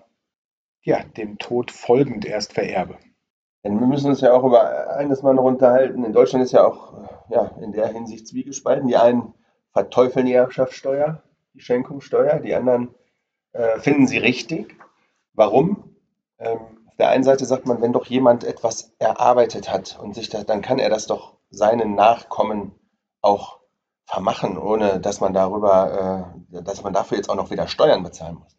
ja, 0.82 1.04
dem 1.04 1.38
Tod 1.38 1.72
folgend 1.72 2.26
erst 2.26 2.54
vererbe. 2.54 2.98
Denn 3.64 3.80
wir 3.80 3.88
müssen 3.88 4.10
uns 4.10 4.22
ja 4.22 4.34
auch 4.34 4.44
über 4.44 4.96
eines 4.96 5.22
mal 5.22 5.34
noch 5.34 5.44
unterhalten. 5.44 6.04
In 6.04 6.14
Deutschland 6.14 6.44
ist 6.44 6.52
ja 6.52 6.66
auch 6.66 7.30
ja, 7.30 7.56
in 7.62 7.72
der 7.72 7.88
Hinsicht 7.88 8.28
zwiegespalten. 8.28 8.88
Die 8.88 8.98
einen 8.98 9.34
verteufeln 9.72 10.26
die 10.26 10.34
Erbschaftssteuer, 10.34 11.22
die 11.54 11.62
Schenkungssteuer, 11.62 12.40
die 12.40 12.56
anderen 12.56 12.94
äh, 13.54 13.80
finden 13.80 14.08
sie 14.08 14.18
richtig. 14.18 14.76
Warum? 15.34 15.96
Ähm, 16.40 16.85
auf 16.96 17.00
der 17.00 17.10
einen 17.10 17.26
Seite 17.26 17.46
sagt 17.46 17.66
man, 17.66 17.82
wenn 17.82 17.92
doch 17.92 18.06
jemand 18.06 18.46
etwas 18.46 18.94
erarbeitet 19.00 19.70
hat 19.70 20.00
und 20.02 20.16
sich 20.16 20.30
da, 20.30 20.46
dann 20.46 20.62
kann 20.62 20.80
er 20.80 20.90
das 20.90 21.08
doch 21.08 21.34
seinen 21.50 21.94
Nachkommen 21.94 22.72
auch 23.22 23.60
vermachen, 24.06 24.58
ohne 24.58 25.02
dass 25.02 25.20
man 25.20 25.34
darüber, 25.34 26.32
äh, 26.54 26.64
dass 26.64 26.84
man 26.84 26.94
dafür 26.94 27.18
jetzt 27.18 27.30
auch 27.30 27.36
noch 27.36 27.52
wieder 27.52 27.68
Steuern 27.68 28.02
bezahlen 28.02 28.36
muss. 28.36 28.56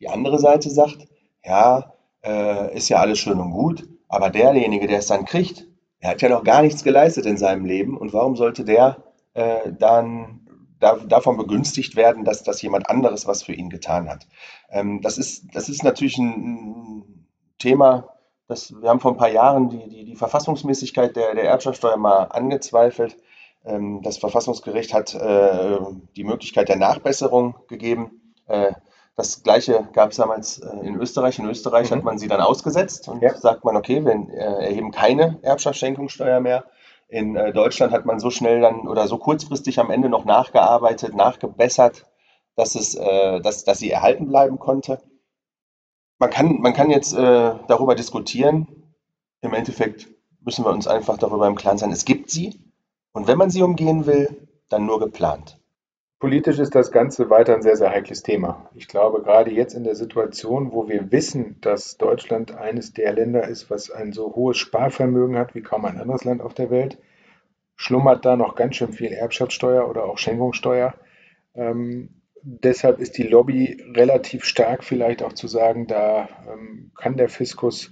Die 0.00 0.08
andere 0.08 0.40
Seite 0.40 0.68
sagt, 0.68 1.06
ja, 1.44 1.92
äh, 2.24 2.76
ist 2.76 2.88
ja 2.88 2.98
alles 2.98 3.20
schön 3.20 3.38
und 3.38 3.52
gut, 3.52 3.88
aber 4.08 4.30
derjenige, 4.30 4.88
der 4.88 4.98
es 4.98 5.06
dann 5.06 5.24
kriegt, 5.24 5.64
der 6.02 6.10
hat 6.10 6.22
ja 6.22 6.28
noch 6.28 6.42
gar 6.42 6.62
nichts 6.62 6.82
geleistet 6.82 7.24
in 7.24 7.36
seinem 7.36 7.66
Leben 7.66 7.96
und 7.96 8.12
warum 8.12 8.34
sollte 8.34 8.64
der 8.64 8.96
äh, 9.34 9.72
dann 9.78 10.40
da, 10.80 10.96
davon 10.96 11.36
begünstigt 11.36 11.94
werden, 11.94 12.24
dass, 12.24 12.42
dass 12.42 12.60
jemand 12.62 12.90
anderes 12.90 13.28
was 13.28 13.44
für 13.44 13.52
ihn 13.52 13.70
getan 13.70 14.08
hat? 14.08 14.26
Ähm, 14.70 15.02
das, 15.02 15.18
ist, 15.18 15.54
das 15.54 15.68
ist 15.68 15.84
natürlich 15.84 16.18
ein, 16.18 17.15
Thema, 17.58 18.16
das, 18.48 18.72
wir 18.80 18.88
haben 18.88 19.00
vor 19.00 19.12
ein 19.12 19.16
paar 19.16 19.30
Jahren 19.30 19.68
die, 19.68 19.88
die, 19.88 20.04
die 20.04 20.16
Verfassungsmäßigkeit 20.16 21.16
der, 21.16 21.34
der 21.34 21.44
Erbschaftssteuer 21.44 21.96
mal 21.96 22.24
angezweifelt. 22.24 23.16
Ähm, 23.64 24.02
das 24.02 24.18
Verfassungsgericht 24.18 24.94
hat 24.94 25.14
äh, 25.14 25.78
die 26.16 26.24
Möglichkeit 26.24 26.68
der 26.68 26.76
Nachbesserung 26.76 27.56
gegeben. 27.68 28.34
Äh, 28.46 28.72
das 29.16 29.42
Gleiche 29.42 29.88
gab 29.92 30.10
es 30.10 30.18
damals 30.18 30.58
äh, 30.58 30.86
in 30.86 30.96
Österreich. 30.96 31.38
In 31.38 31.46
Österreich 31.46 31.90
mhm. 31.90 31.96
hat 31.96 32.04
man 32.04 32.18
sie 32.18 32.28
dann 32.28 32.40
ausgesetzt 32.40 33.08
und 33.08 33.22
ja. 33.22 33.34
sagt 33.34 33.64
man, 33.64 33.76
okay, 33.76 34.04
wir 34.04 34.12
äh, 34.12 34.66
erheben 34.66 34.92
keine 34.92 35.38
Erbschaftsschenkungssteuer 35.42 36.40
mehr. 36.40 36.64
In 37.08 37.34
äh, 37.34 37.52
Deutschland 37.52 37.92
hat 37.92 38.04
man 38.04 38.20
so 38.20 38.30
schnell 38.30 38.60
dann 38.60 38.86
oder 38.86 39.08
so 39.08 39.18
kurzfristig 39.18 39.80
am 39.80 39.90
Ende 39.90 40.08
noch 40.08 40.24
nachgearbeitet, 40.24 41.14
nachgebessert, 41.14 42.06
dass, 42.54 42.76
es, 42.76 42.94
äh, 42.94 43.40
dass, 43.40 43.64
dass 43.64 43.78
sie 43.78 43.90
erhalten 43.90 44.28
bleiben 44.28 44.58
konnte 44.58 45.00
man 46.18 46.30
kann, 46.30 46.60
man 46.60 46.72
kann 46.72 46.90
jetzt 46.90 47.12
äh, 47.12 47.54
darüber 47.68 47.94
diskutieren. 47.94 48.66
Im 49.40 49.54
Endeffekt 49.54 50.08
müssen 50.40 50.64
wir 50.64 50.70
uns 50.70 50.86
einfach 50.86 51.18
darüber 51.18 51.46
im 51.46 51.56
Klaren 51.56 51.78
sein, 51.78 51.92
es 51.92 52.04
gibt 52.04 52.30
sie. 52.30 52.60
Und 53.12 53.26
wenn 53.26 53.38
man 53.38 53.50
sie 53.50 53.62
umgehen 53.62 54.06
will, 54.06 54.48
dann 54.68 54.86
nur 54.86 55.00
geplant. 55.00 55.58
Politisch 56.18 56.58
ist 56.58 56.74
das 56.74 56.92
Ganze 56.92 57.28
weiter 57.28 57.54
ein 57.54 57.62
sehr, 57.62 57.76
sehr 57.76 57.90
heikles 57.90 58.22
Thema. 58.22 58.70
Ich 58.74 58.88
glaube, 58.88 59.22
gerade 59.22 59.50
jetzt 59.50 59.74
in 59.74 59.84
der 59.84 59.94
Situation, 59.94 60.72
wo 60.72 60.88
wir 60.88 61.12
wissen, 61.12 61.60
dass 61.60 61.98
Deutschland 61.98 62.56
eines 62.56 62.94
der 62.94 63.12
Länder 63.12 63.46
ist, 63.46 63.70
was 63.70 63.90
ein 63.90 64.12
so 64.12 64.34
hohes 64.34 64.56
Sparvermögen 64.56 65.36
hat 65.36 65.54
wie 65.54 65.60
kaum 65.60 65.84
ein 65.84 66.00
anderes 66.00 66.24
Land 66.24 66.40
auf 66.40 66.54
der 66.54 66.70
Welt, 66.70 66.98
schlummert 67.74 68.24
da 68.24 68.36
noch 68.36 68.54
ganz 68.54 68.76
schön 68.76 68.94
viel 68.94 69.12
Erbschaftssteuer 69.12 69.88
oder 69.88 70.04
auch 70.04 70.16
Schenkungssteuer. 70.16 70.94
Ähm, 71.54 72.15
deshalb 72.46 73.00
ist 73.00 73.18
die 73.18 73.24
Lobby 73.24 73.82
relativ 73.94 74.44
stark 74.44 74.84
vielleicht 74.84 75.22
auch 75.22 75.32
zu 75.32 75.48
sagen, 75.48 75.88
da 75.88 76.28
ähm, 76.48 76.92
kann 76.96 77.16
der 77.16 77.28
Fiskus 77.28 77.90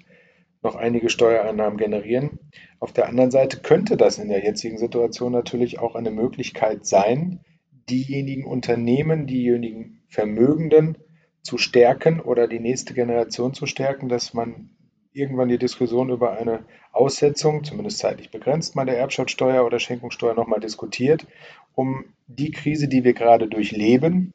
noch 0.63 0.77
einige 0.77 1.11
Steuereinnahmen 1.11 1.77
generieren. 1.77 2.39
Auf 2.79 2.93
der 2.93 3.09
anderen 3.09 3.33
Seite 3.33 3.59
könnte 3.61 3.97
das 3.97 4.19
in 4.19 4.29
der 4.29 4.45
jetzigen 4.45 4.79
Situation 4.79 5.33
natürlich 5.33 5.81
auch 5.81 5.97
eine 5.97 6.13
Möglichkeit 6.13 6.87
sein, 6.87 7.41
diejenigen 7.91 8.45
Unternehmen, 8.45 9.27
diejenigen 9.27 10.03
Vermögenden 10.09 10.99
zu 11.43 11.59
stärken 11.59 12.21
oder 12.21 12.47
die 12.47 12.61
nächste 12.61 12.95
Generation 12.95 13.53
zu 13.53 13.67
stärken, 13.67 14.09
dass 14.09 14.35
man 14.35 14.71
irgendwann 15.13 15.49
die 15.49 15.59
Diskussion 15.59 16.11
über 16.11 16.39
eine 16.39 16.65
Aussetzung, 16.93 17.65
zumindest 17.65 17.99
zeitlich 17.99 18.31
begrenzt, 18.31 18.77
mal 18.77 18.87
der 18.87 18.99
Erbschaftssteuer 18.99 19.67
oder 19.67 19.79
Schenkungssteuer 19.79 20.35
nochmal 20.35 20.61
diskutiert, 20.61 21.27
um 21.75 22.05
die 22.27 22.53
Krise, 22.53 22.89
die 22.89 23.05
wir 23.05 23.15
gerade 23.15 23.49
durchleben, 23.49 24.33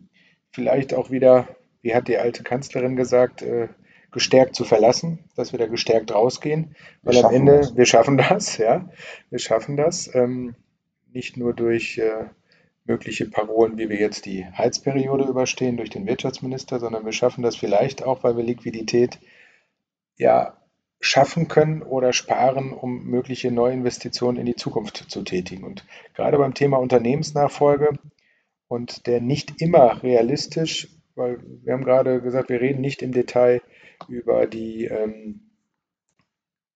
vielleicht 0.52 0.94
auch 0.94 1.12
wieder, 1.12 1.48
wie 1.82 1.94
hat 1.94 2.08
die 2.08 2.18
alte 2.18 2.44
Kanzlerin 2.44 2.96
gesagt, 2.96 3.42
äh, 3.42 3.70
gestärkt 4.12 4.56
zu 4.56 4.66
verlassen, 4.66 5.20
dass 5.36 5.52
wir 5.52 5.60
da 5.60 5.68
gestärkt 5.68 6.14
rausgehen, 6.14 6.76
weil 7.04 7.24
am 7.24 7.34
Ende, 7.34 7.58
das. 7.60 7.76
wir 7.76 7.86
schaffen 7.86 8.18
das, 8.18 8.58
ja, 8.58 8.90
wir 9.30 9.40
schaffen 9.40 9.78
das, 9.78 10.14
ähm, 10.16 10.56
nicht 11.12 11.38
nur 11.38 11.54
durch 11.54 11.98
äh, 11.98 12.26
mögliche 12.86 13.28
Parolen, 13.28 13.78
wie 13.78 13.90
wir 13.90 14.00
jetzt 14.00 14.26
die 14.26 14.46
Heizperiode 14.46 15.26
überstehen 15.26 15.78
durch 15.78 15.90
den 15.90 16.08
Wirtschaftsminister, 16.08 16.80
sondern 16.80 17.06
wir 17.06 17.12
schaffen 17.12 17.44
das 17.44 17.56
vielleicht 17.56 18.04
auch, 18.04 18.24
weil 18.24 18.36
wir 18.36 18.44
Liquidität 18.44 19.20
ja 20.18 20.58
schaffen 21.00 21.48
können 21.48 21.82
oder 21.82 22.12
sparen, 22.12 22.74
um 22.74 23.06
mögliche 23.06 23.52
Neuinvestitionen 23.52 24.40
in 24.40 24.46
die 24.46 24.56
Zukunft 24.56 25.06
zu 25.10 25.22
tätigen. 25.24 25.64
Und 25.64 25.86
gerade 26.14 26.38
beim 26.38 26.54
Thema 26.54 26.78
Unternehmensnachfolge 26.78 27.98
und 28.70 29.08
der 29.08 29.20
nicht 29.20 29.62
immer 29.62 30.02
realistisch, 30.02 30.88
weil 31.16 31.40
wir 31.64 31.74
haben 31.74 31.84
gerade 31.84 32.22
gesagt, 32.22 32.48
wir 32.50 32.62
reden 32.62 32.80
nicht 32.80 33.02
im 33.02 33.12
Detail 33.12 33.62
über 34.08 34.46
die 34.48 34.86
ähm, 34.86 35.42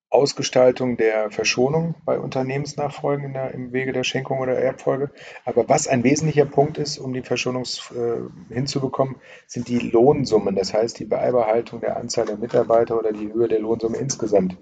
Ausgestaltung 0.10 0.98
der 0.98 1.32
Verschonung 1.32 1.96
bei 2.06 2.20
Unternehmensnachfolgen 2.20 3.26
in 3.26 3.34
der, 3.34 3.52
im 3.54 3.74
Wege 3.74 3.94
der 3.94 4.04
Schenkung 4.04 4.40
oder 4.40 4.54
Erbfolge. 4.54 5.12
Aber 5.46 5.70
was 5.70 5.88
ein 5.88 6.04
wesentlicher 6.04 6.46
Punkt 6.46 6.78
ist, 6.78 6.98
um 6.98 7.14
die 7.14 7.24
Verschonung 7.24 7.64
äh, 7.64 8.54
hinzubekommen, 8.54 9.16
sind 9.48 9.68
die 9.68 9.80
Lohnsummen. 9.80 10.56
Das 10.56 10.74
heißt, 10.74 11.00
die 11.00 11.06
Beibehaltung 11.06 11.80
der 11.80 11.98
Anzahl 11.98 12.26
der 12.26 12.38
Mitarbeiter 12.38 12.98
oder 12.98 13.12
die 13.12 13.32
Höhe 13.34 13.48
der 13.48 13.60
Lohnsumme 13.60 13.98
insgesamt. 13.98 14.58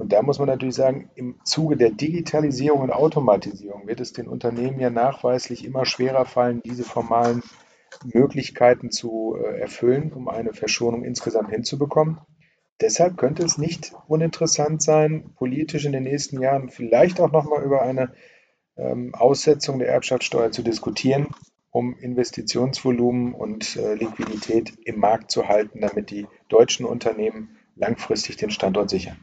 Und 0.00 0.14
da 0.14 0.22
muss 0.22 0.38
man 0.38 0.48
natürlich 0.48 0.76
sagen, 0.76 1.10
im 1.14 1.44
Zuge 1.44 1.76
der 1.76 1.90
Digitalisierung 1.90 2.80
und 2.80 2.90
Automatisierung 2.90 3.86
wird 3.86 4.00
es 4.00 4.14
den 4.14 4.28
Unternehmen 4.28 4.80
ja 4.80 4.88
nachweislich 4.88 5.62
immer 5.62 5.84
schwerer 5.84 6.24
fallen, 6.24 6.62
diese 6.64 6.84
formalen 6.84 7.42
Möglichkeiten 8.04 8.90
zu 8.90 9.36
äh, 9.36 9.60
erfüllen, 9.60 10.10
um 10.14 10.28
eine 10.28 10.54
Verschonung 10.54 11.04
insgesamt 11.04 11.50
hinzubekommen. 11.50 12.18
Deshalb 12.80 13.18
könnte 13.18 13.42
es 13.44 13.58
nicht 13.58 13.92
uninteressant 14.08 14.80
sein, 14.80 15.34
politisch 15.36 15.84
in 15.84 15.92
den 15.92 16.04
nächsten 16.04 16.40
Jahren 16.40 16.70
vielleicht 16.70 17.20
auch 17.20 17.30
nochmal 17.30 17.62
über 17.62 17.82
eine 17.82 18.14
ähm, 18.78 19.14
Aussetzung 19.14 19.80
der 19.80 19.88
Erbschaftssteuer 19.88 20.50
zu 20.50 20.62
diskutieren, 20.62 21.26
um 21.70 21.94
Investitionsvolumen 21.94 23.34
und 23.34 23.76
äh, 23.76 23.96
Liquidität 23.96 24.72
im 24.82 24.98
Markt 24.98 25.30
zu 25.30 25.46
halten, 25.46 25.82
damit 25.82 26.10
die 26.10 26.26
deutschen 26.48 26.86
Unternehmen 26.86 27.58
langfristig 27.76 28.38
den 28.38 28.50
Standort 28.50 28.88
sichern. 28.88 29.18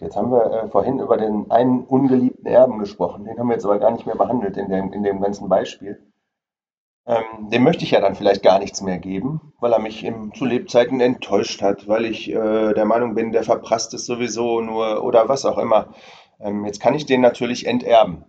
Jetzt 0.00 0.16
haben 0.16 0.30
wir 0.30 0.44
äh, 0.44 0.68
vorhin 0.68 0.98
über 0.98 1.16
den 1.16 1.50
einen 1.50 1.84
ungeliebten 1.84 2.46
Erben 2.46 2.78
gesprochen. 2.78 3.24
Den 3.24 3.38
haben 3.38 3.48
wir 3.48 3.54
jetzt 3.54 3.64
aber 3.64 3.78
gar 3.78 3.90
nicht 3.90 4.06
mehr 4.06 4.16
behandelt 4.16 4.56
in 4.56 4.68
dem, 4.68 4.92
in 4.92 5.02
dem 5.02 5.20
ganzen 5.20 5.48
Beispiel. 5.48 6.12
Ähm, 7.04 7.50
dem 7.50 7.64
möchte 7.64 7.84
ich 7.84 7.90
ja 7.90 8.00
dann 8.00 8.14
vielleicht 8.14 8.42
gar 8.42 8.60
nichts 8.60 8.80
mehr 8.80 8.98
geben, 8.98 9.52
weil 9.58 9.72
er 9.72 9.80
mich 9.80 10.04
im, 10.04 10.32
zu 10.34 10.44
Lebzeiten 10.44 11.00
enttäuscht 11.00 11.60
hat, 11.60 11.88
weil 11.88 12.04
ich 12.04 12.30
äh, 12.30 12.74
der 12.74 12.84
Meinung 12.84 13.14
bin, 13.14 13.32
der 13.32 13.42
verprasst 13.42 13.92
es 13.94 14.06
sowieso 14.06 14.60
nur 14.60 15.02
oder 15.02 15.28
was 15.28 15.44
auch 15.44 15.58
immer. 15.58 15.94
Ähm, 16.38 16.64
jetzt 16.64 16.80
kann 16.80 16.94
ich 16.94 17.06
den 17.06 17.20
natürlich 17.20 17.66
enterben. 17.66 18.24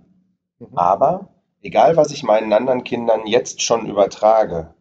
Mhm. 0.57 0.77
Aber 0.77 1.29
egal, 1.61 1.97
was 1.97 2.11
ich 2.11 2.23
meinen 2.23 2.51
anderen 2.51 2.83
Kindern 2.83 3.27
jetzt 3.27 3.61
schon 3.61 3.87
übertrage, 3.87 4.73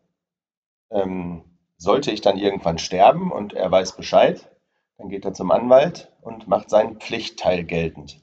ähm, 0.90 1.44
sollte 1.76 2.12
ich 2.12 2.20
dann 2.20 2.38
irgendwann 2.38 2.78
sterben 2.78 3.30
und 3.30 3.54
er 3.54 3.70
weiß 3.70 3.96
Bescheid, 3.96 4.50
dann 4.96 5.08
geht 5.08 5.24
er 5.24 5.34
zum 5.34 5.50
Anwalt 5.50 6.11
und 6.22 6.48
macht 6.48 6.70
seinen 6.70 6.96
Pflichtteil 6.96 7.64
geltend. 7.64 8.22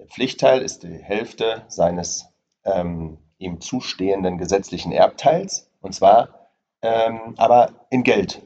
Der 0.00 0.06
Pflichtteil 0.06 0.62
ist 0.62 0.82
die 0.82 0.98
Hälfte 0.98 1.64
seines 1.68 2.26
ähm, 2.64 3.18
ihm 3.38 3.60
zustehenden 3.60 4.38
gesetzlichen 4.38 4.90
Erbteils, 4.90 5.70
und 5.80 5.94
zwar 5.94 6.50
ähm, 6.80 7.34
aber 7.36 7.86
in 7.90 8.02
Geld. 8.02 8.42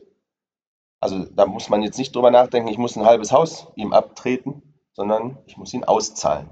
Also 1.01 1.25
da 1.25 1.47
muss 1.47 1.69
man 1.69 1.83
jetzt 1.83 1.99
nicht 1.99 2.15
drüber 2.15 2.31
nachdenken, 2.31 2.69
ich 2.69 2.79
muss 2.79 2.97
ein 2.97 3.07
halbes 3.07 3.33
Haus 3.33 3.69
ihm 3.77 3.93
abtreten, 3.93 4.75
sondern 4.93 5.39
ich 5.47 5.57
muss 5.57 5.73
ihn 5.73 5.85
auszahlen. 5.85 6.51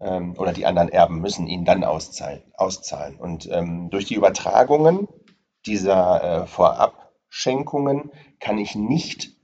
Ähm, 0.00 0.34
oder 0.38 0.52
die 0.52 0.66
anderen 0.66 0.88
Erben 0.88 1.20
müssen 1.20 1.46
ihn 1.46 1.64
dann 1.64 1.84
auszahlen. 1.84 2.42
auszahlen. 2.54 3.16
Und 3.16 3.48
ähm, 3.50 3.90
durch 3.90 4.06
die 4.06 4.14
Übertragungen 4.14 5.08
dieser 5.66 6.42
äh, 6.42 6.46
Vorabschenkungen 6.46 8.10
kann 8.40 8.58
ich 8.58 8.74
nicht 8.74 9.36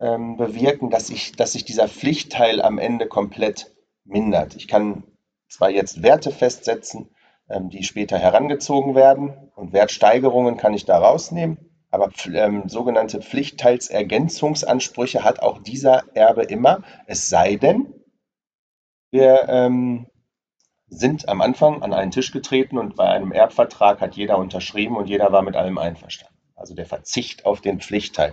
ähm, 0.00 0.36
bewirken, 0.36 0.90
dass, 0.90 1.10
ich, 1.10 1.32
dass 1.32 1.52
sich 1.52 1.64
dieser 1.64 1.88
Pflichtteil 1.88 2.62
am 2.62 2.78
Ende 2.78 3.06
komplett 3.06 3.72
mindert. 4.04 4.54
Ich 4.56 4.68
kann 4.68 5.04
zwar 5.48 5.70
jetzt 5.70 6.02
Werte 6.02 6.30
festsetzen, 6.30 7.08
ähm, 7.48 7.70
die 7.70 7.84
später 7.84 8.18
herangezogen 8.18 8.94
werden. 8.94 9.50
Und 9.54 9.72
Wertsteigerungen 9.72 10.56
kann 10.56 10.74
ich 10.74 10.84
da 10.84 10.98
rausnehmen. 10.98 11.58
Aber 11.90 12.10
ähm, 12.32 12.68
sogenannte 12.68 13.20
Pflichtteilsergänzungsansprüche 13.20 15.24
hat 15.24 15.40
auch 15.40 15.58
dieser 15.58 16.04
Erbe 16.14 16.44
immer. 16.44 16.84
Es 17.06 17.28
sei 17.28 17.56
denn, 17.56 17.92
wir 19.10 19.48
ähm, 19.48 20.06
sind 20.86 21.28
am 21.28 21.40
Anfang 21.40 21.82
an 21.82 21.92
einen 21.92 22.12
Tisch 22.12 22.32
getreten 22.32 22.78
und 22.78 22.96
bei 22.96 23.08
einem 23.08 23.32
Erbvertrag 23.32 24.00
hat 24.00 24.16
jeder 24.16 24.38
unterschrieben 24.38 24.96
und 24.96 25.08
jeder 25.08 25.32
war 25.32 25.42
mit 25.42 25.56
allem 25.56 25.78
einverstanden. 25.78 26.36
Also 26.54 26.74
der 26.74 26.86
Verzicht 26.86 27.46
auf 27.46 27.60
den 27.60 27.80
Pflichtteil. 27.80 28.32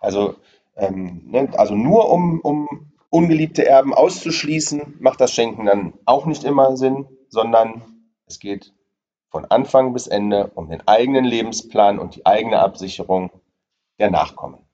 Also, 0.00 0.36
ähm, 0.78 1.22
ne, 1.26 1.50
also 1.56 1.74
nur 1.74 2.10
um, 2.10 2.40
um 2.40 2.92
ungeliebte 3.10 3.66
Erben 3.66 3.94
auszuschließen, 3.94 4.96
macht 5.00 5.20
das 5.20 5.32
Schenken 5.32 5.66
dann 5.66 5.94
auch 6.04 6.26
nicht 6.26 6.44
immer 6.44 6.76
Sinn, 6.76 7.06
sondern 7.28 7.82
es 8.26 8.38
geht 8.38 8.74
von 9.30 9.44
Anfang 9.44 9.92
bis 9.92 10.06
Ende 10.06 10.50
um 10.54 10.70
den 10.70 10.86
eigenen 10.86 11.24
Lebensplan 11.24 11.98
und 11.98 12.16
die 12.16 12.26
eigene 12.26 12.60
Absicherung 12.60 13.30
der 13.98 14.10
Nachkommen. 14.10 14.64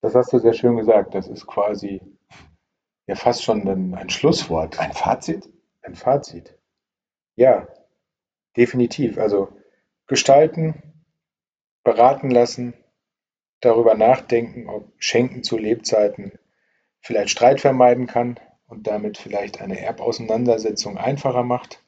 Das 0.00 0.14
hast 0.14 0.32
du 0.32 0.38
sehr 0.38 0.54
schön 0.54 0.76
gesagt. 0.76 1.14
Das 1.14 1.28
ist 1.28 1.46
quasi 1.46 2.00
ja 3.06 3.14
fast 3.14 3.44
schon 3.44 3.66
ein, 3.68 3.94
ein 3.94 4.10
Schlusswort. 4.10 4.80
Ein 4.80 4.92
Fazit? 4.92 5.48
Ein 5.82 5.94
Fazit. 5.94 6.58
Ja, 7.36 7.68
definitiv. 8.56 9.18
Also 9.18 9.48
gestalten, 10.06 10.82
beraten 11.84 12.30
lassen, 12.30 12.74
darüber 13.62 13.94
nachdenken, 13.94 14.68
ob 14.68 14.92
Schenken 14.98 15.42
zu 15.42 15.56
Lebzeiten 15.56 16.32
vielleicht 17.00 17.30
Streit 17.30 17.60
vermeiden 17.60 18.06
kann 18.06 18.38
und 18.66 18.86
damit 18.86 19.16
vielleicht 19.16 19.60
eine 19.60 19.80
Erbauseinandersetzung 19.80 20.98
einfacher 20.98 21.42
macht. 21.42 21.82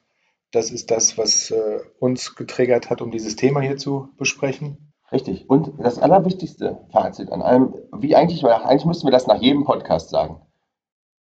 Das 0.51 0.71
ist 0.71 0.89
das, 0.89 1.17
was 1.17 1.51
äh, 1.51 1.79
uns 1.99 2.35
getriggert 2.35 2.89
hat, 2.89 3.01
um 3.01 3.11
dieses 3.11 3.35
Thema 3.35 3.61
hier 3.61 3.77
zu 3.77 4.09
besprechen. 4.17 4.93
Richtig. 5.11 5.49
Und 5.49 5.73
das 5.79 5.99
allerwichtigste 5.99 6.85
Fazit 6.91 7.31
an 7.31 7.41
allem, 7.41 7.75
wie 7.95 8.15
eigentlich, 8.15 8.43
eigentlich 8.45 8.85
müssten 8.85 9.05
wir 9.05 9.11
das 9.11 9.27
nach 9.27 9.41
jedem 9.41 9.63
Podcast 9.63 10.09
sagen. 10.09 10.41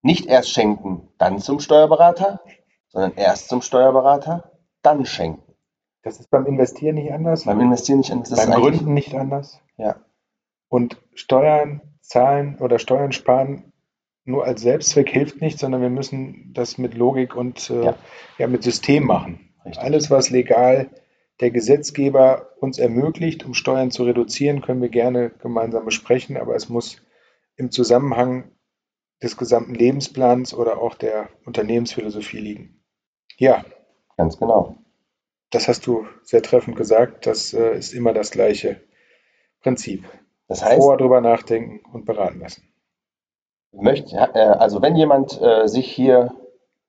Nicht 0.02 0.26
erst 0.26 0.50
schenken, 0.50 1.08
dann 1.18 1.38
zum 1.38 1.60
Steuerberater, 1.60 2.40
sondern 2.88 3.14
erst 3.16 3.48
zum 3.48 3.62
Steuerberater, 3.62 4.52
dann 4.82 5.04
schenken. 5.04 5.54
Das 6.02 6.20
ist 6.20 6.30
beim 6.30 6.46
Investieren 6.46 6.96
nicht 6.96 7.12
anders. 7.12 7.44
Beim 7.44 7.60
Investieren 7.60 7.98
nicht 7.98 8.12
anders. 8.12 8.34
beim 8.34 8.60
Gründen 8.60 8.92
nicht 8.94 9.14
anders. 9.14 9.60
Ja. 9.78 9.96
Und 10.74 11.00
Steuern 11.14 11.82
zahlen 12.00 12.58
oder 12.58 12.80
Steuern 12.80 13.12
sparen 13.12 13.72
nur 14.24 14.44
als 14.44 14.60
Selbstzweck 14.60 15.08
hilft 15.08 15.40
nicht, 15.40 15.56
sondern 15.56 15.80
wir 15.80 15.88
müssen 15.88 16.52
das 16.52 16.78
mit 16.78 16.94
Logik 16.94 17.36
und 17.36 17.70
äh, 17.70 17.84
ja. 17.84 17.98
ja. 18.38 18.48
mit 18.48 18.64
System 18.64 19.04
machen. 19.04 19.54
Richtig. 19.64 19.80
Alles, 19.80 20.10
was 20.10 20.30
legal 20.30 20.90
der 21.38 21.52
Gesetzgeber 21.52 22.48
uns 22.58 22.80
ermöglicht, 22.80 23.44
um 23.44 23.54
Steuern 23.54 23.92
zu 23.92 24.02
reduzieren, 24.02 24.62
können 24.62 24.82
wir 24.82 24.88
gerne 24.88 25.30
gemeinsam 25.30 25.84
besprechen, 25.84 26.36
aber 26.36 26.56
es 26.56 26.68
muss 26.68 27.00
im 27.54 27.70
Zusammenhang 27.70 28.50
des 29.22 29.36
gesamten 29.36 29.76
Lebensplans 29.76 30.54
oder 30.54 30.78
auch 30.78 30.96
der 30.96 31.28
Unternehmensphilosophie 31.44 32.40
liegen. 32.40 32.82
Ja. 33.36 33.64
Ganz 34.16 34.40
genau. 34.40 34.78
Das 35.50 35.68
hast 35.68 35.86
du 35.86 36.08
sehr 36.24 36.42
treffend 36.42 36.74
gesagt. 36.74 37.26
Das 37.26 37.54
äh, 37.54 37.78
ist 37.78 37.92
immer 37.92 38.12
das 38.12 38.32
gleiche 38.32 38.80
Prinzip. 39.60 40.04
Das 40.48 40.64
heißt, 40.64 40.76
vorher 40.76 40.98
drüber 40.98 41.20
nachdenken 41.20 41.80
und 41.92 42.04
beraten 42.04 42.40
lassen 42.40 42.74
möchte, 43.80 44.16
äh, 44.16 44.38
also 44.38 44.82
wenn 44.82 44.96
jemand 44.96 45.40
äh, 45.40 45.66
sich 45.66 45.90
hier 45.90 46.32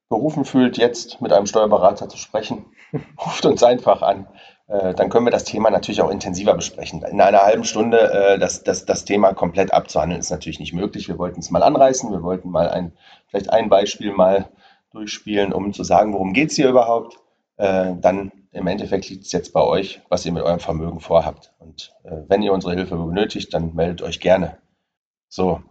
berufen 0.10 0.46
fühlt, 0.46 0.78
jetzt 0.78 1.22
mit 1.22 1.34
einem 1.34 1.46
Steuerberater 1.46 2.10
zu 2.10 2.18
sprechen, 2.18 2.66
ruft 3.26 3.46
uns 3.46 3.64
einfach 3.64 4.02
an. 4.02 4.28
Äh, 4.68 4.94
dann 4.94 5.10
können 5.10 5.26
wir 5.26 5.32
das 5.32 5.44
Thema 5.44 5.70
natürlich 5.70 6.02
auch 6.02 6.12
intensiver 6.12 6.54
besprechen. 6.54 7.04
In 7.04 7.22
einer 7.22 7.40
halben 7.40 7.64
Stunde 7.64 8.38
das, 8.40 8.64
das, 8.64 8.86
das 8.86 9.06
Thema 9.06 9.34
komplett 9.34 9.74
abzuhandeln, 9.74 10.20
ist 10.20 10.32
natürlich 10.32 10.60
nicht 10.60 10.74
möglich. 10.74 11.08
Wir 11.08 11.18
wollten 11.18 11.40
es 11.40 11.52
mal 11.52 11.64
anreißen, 11.64 12.12
wir 12.12 12.24
wollten 12.24 12.50
mal 12.50 12.70
ein, 12.70 12.94
vielleicht 13.28 13.52
ein 13.52 13.70
Beispiel 13.70 14.12
mal 14.12 14.50
durchspielen, 14.92 15.54
um 15.54 15.74
zu 15.74 15.84
sagen, 15.84 16.14
worum 16.14 16.34
geht 16.34 16.52
es 16.52 16.56
hier 16.56 16.70
überhaupt. 16.70 17.18
Dann 17.58 18.32
im 18.56 18.68
Endeffekt 18.68 19.10
liegt 19.10 19.26
es 19.26 19.32
jetzt 19.34 19.54
bei 19.54 19.62
euch, 19.62 20.02
was 20.10 20.26
ihr 20.26 20.32
mit 20.32 20.44
eurem 20.44 20.60
Vermögen 20.60 21.02
vorhabt. 21.02 21.54
Und 21.60 21.94
wenn 22.04 22.42
ihr 22.42 22.54
unsere 22.54 22.74
Hilfe 22.74 22.96
benötigt, 22.96 23.54
dann 23.54 23.76
meldet 23.76 24.02
euch 24.02 24.20
gerne. 24.20 24.58
So, 25.28 25.62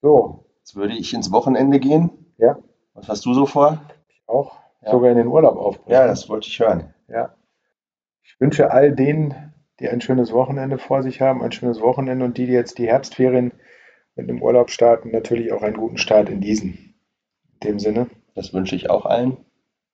so. 0.00 0.46
Jetzt 0.58 0.74
würde 0.76 0.94
ich 0.94 1.12
ins 1.12 1.30
Wochenende 1.30 1.78
gehen. 1.78 2.10
Ja. 2.38 2.58
Was 2.94 3.08
hast 3.08 3.24
du 3.26 3.34
so 3.34 3.46
vor? 3.46 3.82
Ich 4.08 4.22
auch. 4.26 4.56
Ja. 4.82 4.92
Sogar 4.92 5.10
in 5.10 5.18
den 5.18 5.26
Urlaub 5.26 5.56
aufbringen. 5.56 5.92
Ja, 5.92 6.06
das 6.06 6.28
wollte 6.28 6.48
ich 6.48 6.58
hören. 6.58 6.94
Ja. 7.08 7.34
Ich 8.22 8.40
wünsche 8.40 8.70
all 8.70 8.92
denen, 8.92 9.54
die 9.78 9.88
ein 9.88 10.00
schönes 10.00 10.32
Wochenende 10.32 10.78
vor 10.78 11.02
sich 11.02 11.20
haben, 11.20 11.42
ein 11.42 11.52
schönes 11.52 11.80
Wochenende 11.80 12.24
und 12.24 12.38
die, 12.38 12.46
die 12.46 12.52
jetzt 12.52 12.78
die 12.78 12.88
Herbstferien 12.88 13.52
mit 14.14 14.28
dem 14.28 14.42
Urlaub 14.42 14.70
starten, 14.70 15.10
natürlich 15.10 15.52
auch 15.52 15.62
einen 15.62 15.76
guten 15.76 15.98
Start 15.98 16.30
in 16.30 16.40
diesen. 16.40 16.94
In 17.60 17.68
dem 17.68 17.78
Sinne. 17.78 18.08
Das 18.34 18.54
wünsche 18.54 18.74
ich 18.74 18.90
auch 18.90 19.04
allen. 19.04 19.36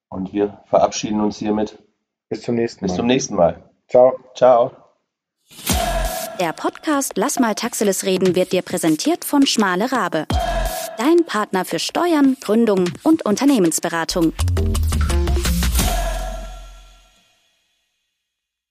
Und 0.08 0.32
wir 0.32 0.62
verabschieden 0.66 1.20
uns 1.20 1.38
hiermit. 1.38 1.82
Bis 2.32 2.40
zum 2.40 2.54
nächsten 2.54 2.82
Mal. 2.82 2.88
Bis 2.88 2.96
zum 2.96 3.06
nächsten 3.06 3.34
Mal. 3.34 3.62
Ciao. 3.88 4.14
Ciao. 4.34 4.72
Der 6.40 6.54
Podcast 6.54 7.12
Lass 7.16 7.38
mal 7.38 7.54
Taxiles 7.54 8.06
reden 8.06 8.34
wird 8.34 8.52
dir 8.52 8.62
präsentiert 8.62 9.26
von 9.26 9.44
Schmale 9.44 9.92
Rabe. 9.92 10.24
Dein 10.96 11.26
Partner 11.26 11.66
für 11.66 11.78
Steuern, 11.78 12.38
Gründung 12.40 12.88
und 13.02 13.26
Unternehmensberatung. 13.26 14.32